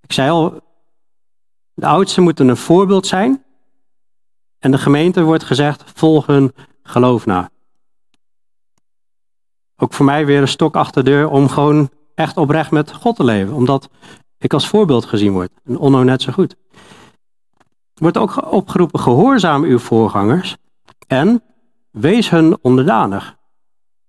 [0.00, 0.60] Ik zei al,
[1.74, 3.44] de oudsten moeten een voorbeeld zijn.
[4.58, 7.50] En de gemeente wordt gezegd: volg hun geloof na.
[9.76, 13.16] Ook voor mij weer een stok achter de deur om gewoon echt oprecht met God
[13.16, 13.54] te leven.
[13.54, 13.88] Omdat
[14.38, 15.50] ik als voorbeeld gezien word.
[15.64, 16.56] En Onno net zo goed.
[17.94, 20.56] Wordt ook opgeroepen, gehoorzaam uw voorgangers
[21.06, 21.42] en
[22.00, 23.36] wees hun onderdanig.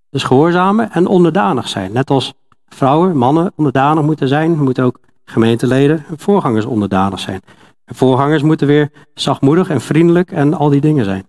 [0.09, 1.93] Dus gehoorzamen en onderdanig zijn.
[1.93, 2.33] Net als
[2.67, 7.41] vrouwen, mannen onderdanig moeten zijn, moeten ook gemeenteleden en voorgangers onderdanig zijn.
[7.85, 11.27] Voorgangers moeten weer zachtmoedig en vriendelijk en al die dingen zijn.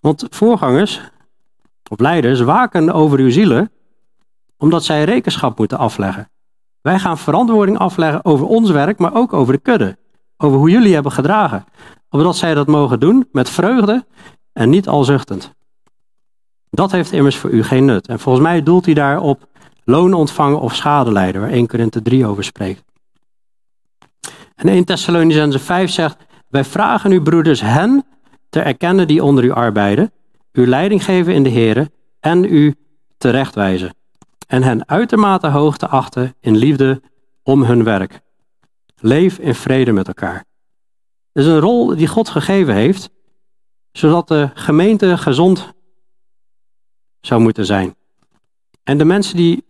[0.00, 1.00] Want voorgangers
[1.90, 3.70] of leiders waken over uw zielen,
[4.56, 6.30] omdat zij rekenschap moeten afleggen.
[6.80, 9.96] Wij gaan verantwoording afleggen over ons werk, maar ook over de kudde.
[10.36, 11.64] Over hoe jullie hebben gedragen.
[12.10, 14.06] Opdat zij dat mogen doen met vreugde
[14.52, 15.54] en niet al zuchtend.
[16.74, 18.08] Dat heeft immers voor u geen nut.
[18.08, 19.48] En volgens mij doelt hij daar op
[19.84, 22.82] loon ontvangen of schade lijden, waar 1 Korinthe 3 over spreekt.
[24.54, 26.16] En 1 Thessalonicense 5 zegt,
[26.48, 28.04] wij vragen u broeders hen
[28.48, 30.12] te erkennen die onder u arbeiden,
[30.52, 32.74] u leiding geven in de Here en u
[33.18, 33.94] terechtwijzen.
[34.46, 37.02] En hen uitermate hoog te achten in liefde
[37.42, 38.20] om hun werk.
[38.96, 40.44] Leef in vrede met elkaar.
[41.32, 43.10] Het is een rol die God gegeven heeft,
[43.92, 45.72] zodat de gemeente gezond
[47.22, 47.94] zou moeten zijn.
[48.82, 49.64] En de mensen die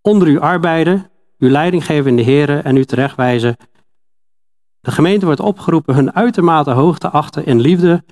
[0.00, 3.56] onder u arbeiden, u leiding geven in de Here en u terechtwijzen.
[4.80, 8.04] De gemeente wordt opgeroepen hun uitermate hoog te achten in liefde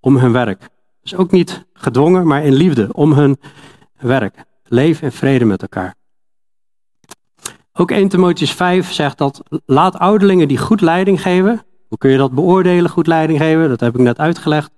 [0.00, 0.68] om hun werk.
[1.00, 3.36] Dus ook niet gedwongen, maar in liefde om hun
[3.96, 4.44] werk.
[4.64, 5.94] Leef in vrede met elkaar.
[7.72, 11.62] Ook 1 Timotheus 5 zegt dat laat ouderlingen die goed leiding geven.
[11.88, 13.68] Hoe kun je dat beoordelen, goed leiding geven?
[13.68, 14.70] Dat heb ik net uitgelegd.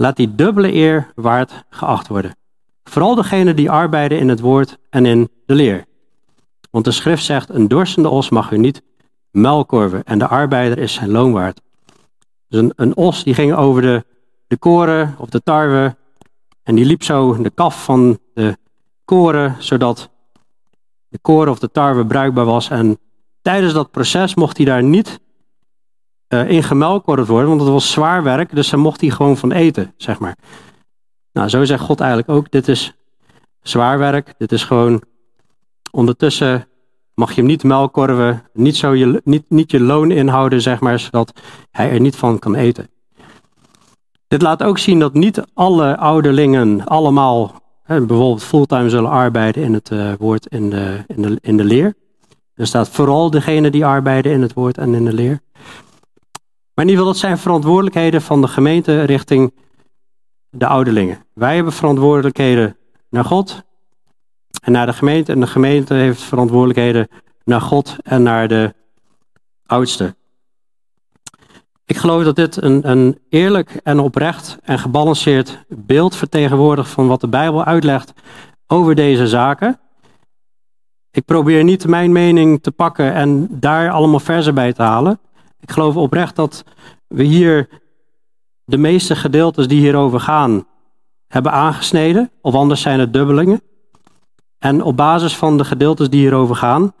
[0.00, 2.36] Laat die dubbele eer waard geacht worden.
[2.84, 5.84] Vooral degene die arbeiden in het woord en in de leer.
[6.70, 8.82] Want de schrift zegt, een dorstende os mag u niet
[9.30, 11.60] melkorven en de arbeider is zijn loon waard.
[12.48, 14.04] Dus een, een os die ging over de,
[14.46, 15.96] de koren of de tarwe
[16.62, 18.56] en die liep zo de kaf van de
[19.04, 20.10] koren, zodat
[21.08, 22.70] de koren of de tarwe bruikbaar was.
[22.70, 22.98] En
[23.42, 25.20] tijdens dat proces mocht hij daar niet
[26.28, 29.52] uh, in gemelkorfd worden, want het was zwaar werk, dus daar mocht hij gewoon van
[29.52, 30.36] eten, zeg maar.
[31.32, 32.92] Nou, zo zegt God eigenlijk ook, dit is
[33.62, 35.02] zwaar werk, dit is gewoon
[35.90, 36.66] Ondertussen
[37.14, 40.98] mag je hem niet melkorven, niet, zo je, niet, niet je loon inhouden, zeg maar,
[40.98, 41.32] zodat
[41.70, 42.88] hij er niet van kan eten.
[44.28, 49.74] Dit laat ook zien dat niet alle ouderlingen allemaal hè, bijvoorbeeld fulltime zullen arbeiden in
[49.74, 51.94] het uh, woord in de, in, de, in de leer.
[52.54, 55.40] Er staat vooral degene die arbeiden in het woord en in de leer.
[56.78, 59.54] Maar in ieder geval, dat zijn verantwoordelijkheden van de gemeente richting
[60.50, 61.24] de ouderlingen.
[61.34, 62.76] Wij hebben verantwoordelijkheden
[63.10, 63.62] naar God
[64.62, 65.32] en naar de gemeente.
[65.32, 67.08] En de gemeente heeft verantwoordelijkheden
[67.44, 68.74] naar God en naar de
[69.66, 70.16] oudsten.
[71.84, 77.20] Ik geloof dat dit een, een eerlijk en oprecht en gebalanceerd beeld vertegenwoordigt van wat
[77.20, 78.12] de Bijbel uitlegt
[78.66, 79.80] over deze zaken.
[81.10, 85.20] Ik probeer niet mijn mening te pakken en daar allemaal versen bij te halen.
[85.60, 86.64] Ik geloof oprecht dat
[87.06, 87.68] we hier
[88.64, 90.66] de meeste gedeeltes die hierover gaan
[91.26, 93.62] hebben aangesneden, of anders zijn het dubbelingen.
[94.58, 96.94] En op basis van de gedeeltes die hierover gaan,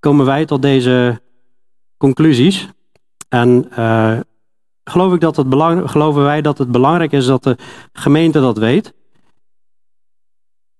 [0.00, 1.20] komen wij tot deze
[1.96, 2.68] conclusies.
[3.28, 4.18] En uh,
[4.84, 7.56] geloof ik dat het belang, geloven wij dat het belangrijk is dat de
[7.92, 8.94] gemeente dat weet.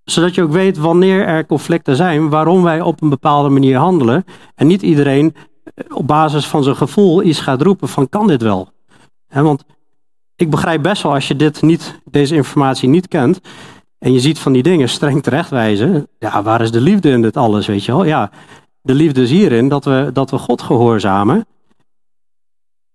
[0.05, 4.25] Zodat je ook weet wanneer er conflicten zijn, waarom wij op een bepaalde manier handelen.
[4.55, 5.43] En niet iedereen eh,
[5.89, 8.69] op basis van zijn gevoel iets gaat roepen van kan dit wel?
[9.29, 9.65] want
[10.37, 13.41] ik begrijp best wel als je dit niet, deze informatie niet kent,
[13.99, 16.09] en je ziet van die dingen streng terechtwijzen.
[16.19, 18.05] Ja, waar is de liefde in dit alles, weet je wel?
[18.05, 18.31] Ja,
[18.83, 21.47] de liefde is hierin dat we, dat we God gehoorzamen.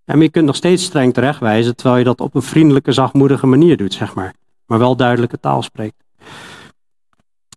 [0.06, 3.78] En je kunt nog steeds streng terechtwijzen, terwijl je dat op een vriendelijke, zachtmoedige manier
[3.78, 4.34] doet, zeg maar.
[4.66, 6.04] Maar wel duidelijke taal spreekt.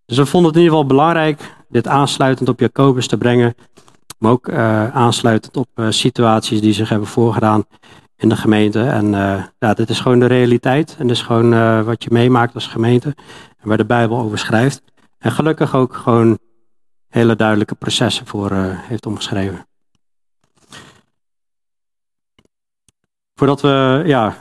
[0.07, 3.55] Dus we vonden het in ieder geval belangrijk dit aansluitend op Jacobus te brengen.
[4.19, 7.65] Maar ook uh, aansluitend op uh, situaties die zich hebben voorgedaan
[8.17, 8.83] in de gemeente.
[8.83, 10.97] En uh, ja, dit is gewoon de realiteit.
[10.99, 13.15] En dit is gewoon wat je meemaakt als gemeente.
[13.59, 14.83] En waar de Bijbel over schrijft.
[15.19, 16.39] En gelukkig ook gewoon
[17.09, 19.67] hele duidelijke processen voor heeft omgeschreven.
[23.35, 24.37] Voordat we ja,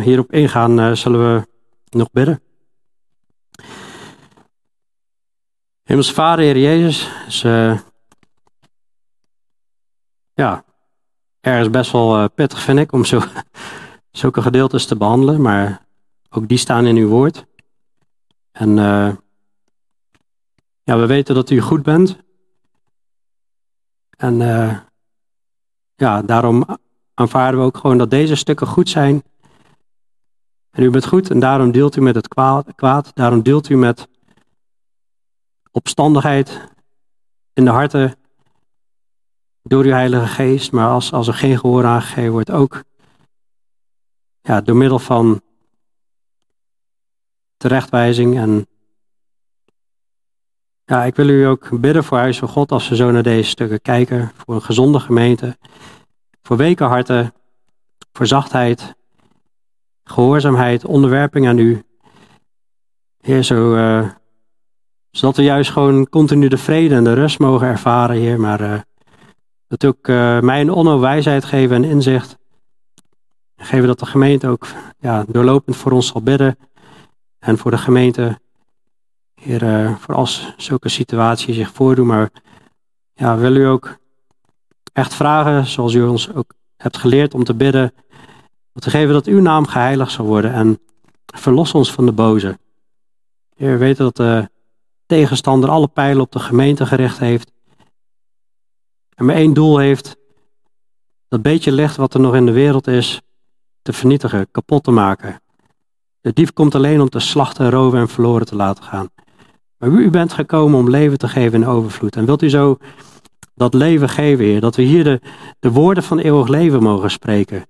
[0.00, 1.46] hierop ingaan, zullen we
[1.88, 2.42] nog bidden.
[5.82, 7.44] Hemels Vader, Heer Jezus, is
[10.38, 10.64] ja,
[11.40, 13.20] ergens best wel uh, pittig, vind ik, om zo,
[14.10, 15.40] zulke gedeeltes te behandelen.
[15.40, 15.86] Maar
[16.30, 17.46] ook die staan in uw woord.
[18.52, 19.10] En uh,
[20.82, 22.18] ja, we weten dat u goed bent.
[24.16, 24.78] En uh,
[25.94, 26.66] ja, daarom
[27.14, 29.22] aanvaarden we ook gewoon dat deze stukken goed zijn.
[30.70, 32.28] En u bent goed en daarom deelt u met het
[32.74, 33.10] kwaad.
[33.14, 34.08] Daarom deelt u met
[35.70, 36.68] opstandigheid
[37.52, 38.14] in de harten
[39.68, 42.82] door uw Heilige Geest, maar als, als er geen gehoor aangegeven wordt, ook
[44.40, 45.40] ja, door middel van
[47.56, 48.38] terechtwijzing.
[48.38, 48.66] En
[50.84, 53.50] ja, ik wil u ook bidden voor Huis van God als we zo naar deze
[53.50, 55.58] stukken kijken, voor een gezonde gemeente,
[56.42, 57.34] voor weken harten,
[58.12, 58.94] voor zachtheid,
[60.04, 61.82] gehoorzaamheid, onderwerping aan u.
[63.20, 64.08] Heer, zo, uh,
[65.10, 68.60] zodat we juist gewoon continu de vrede en de rust mogen ervaren, Heer, maar...
[68.60, 68.80] Uh,
[69.68, 72.38] dat ook uh, mij een onno wijsheid geven en inzicht.
[73.56, 74.66] Geven dat de gemeente ook
[74.98, 76.58] ja, doorlopend voor ons zal bidden.
[77.38, 78.40] En voor de gemeente,
[79.34, 82.06] Heer, uh, voor als zulke situaties zich voordoen.
[82.06, 82.30] Maar
[83.14, 83.98] ja, wil u ook
[84.92, 87.92] echt vragen, zoals u ons ook hebt geleerd om te bidden.
[88.72, 90.52] Om te geven dat uw naam geheiligd zal worden.
[90.52, 90.80] En
[91.24, 92.58] verlos ons van de boze.
[93.56, 94.50] We weten dat de
[95.06, 97.52] tegenstander alle pijlen op de gemeente gericht heeft
[99.18, 100.16] en maar één doel heeft,
[101.28, 103.20] dat beetje licht wat er nog in de wereld is,
[103.82, 105.40] te vernietigen, kapot te maken.
[106.20, 109.08] De dief komt alleen om te slachten, roven en verloren te laten gaan.
[109.78, 112.16] Maar u bent gekomen om leven te geven in overvloed.
[112.16, 112.78] En wilt u zo
[113.54, 114.60] dat leven geven, Heer?
[114.60, 115.20] Dat we hier de,
[115.58, 117.66] de woorden van eeuwig leven mogen spreken.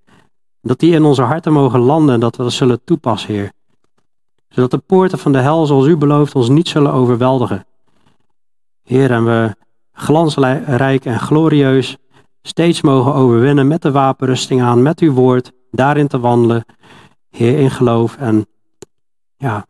[0.60, 3.52] Dat die in onze harten mogen landen en dat we dat zullen toepassen, Heer.
[4.48, 7.66] Zodat de poorten van de hel, zoals u belooft, ons niet zullen overweldigen.
[8.82, 9.56] Heer, en we
[9.98, 11.96] glansrijk en glorieus
[12.42, 16.64] steeds mogen overwinnen met de wapenrusting aan, met uw woord, daarin te wandelen,
[17.30, 18.16] Heer, in geloof.
[18.16, 18.46] En
[19.36, 19.66] ja,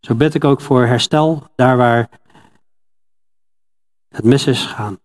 [0.00, 2.08] zo bid ik ook voor herstel, daar waar
[4.08, 4.98] het mis is gegaan.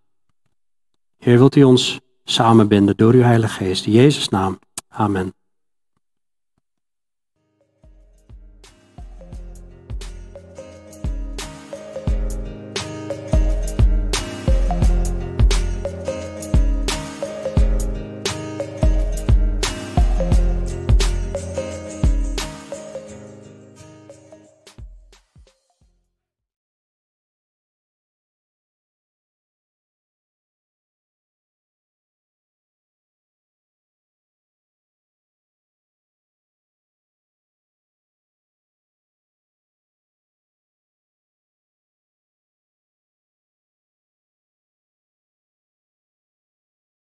[1.17, 3.85] Heer, wilt u ons samenbinden door uw Heilige Geest.
[3.85, 4.59] In Jezus' naam.
[4.89, 5.33] Amen.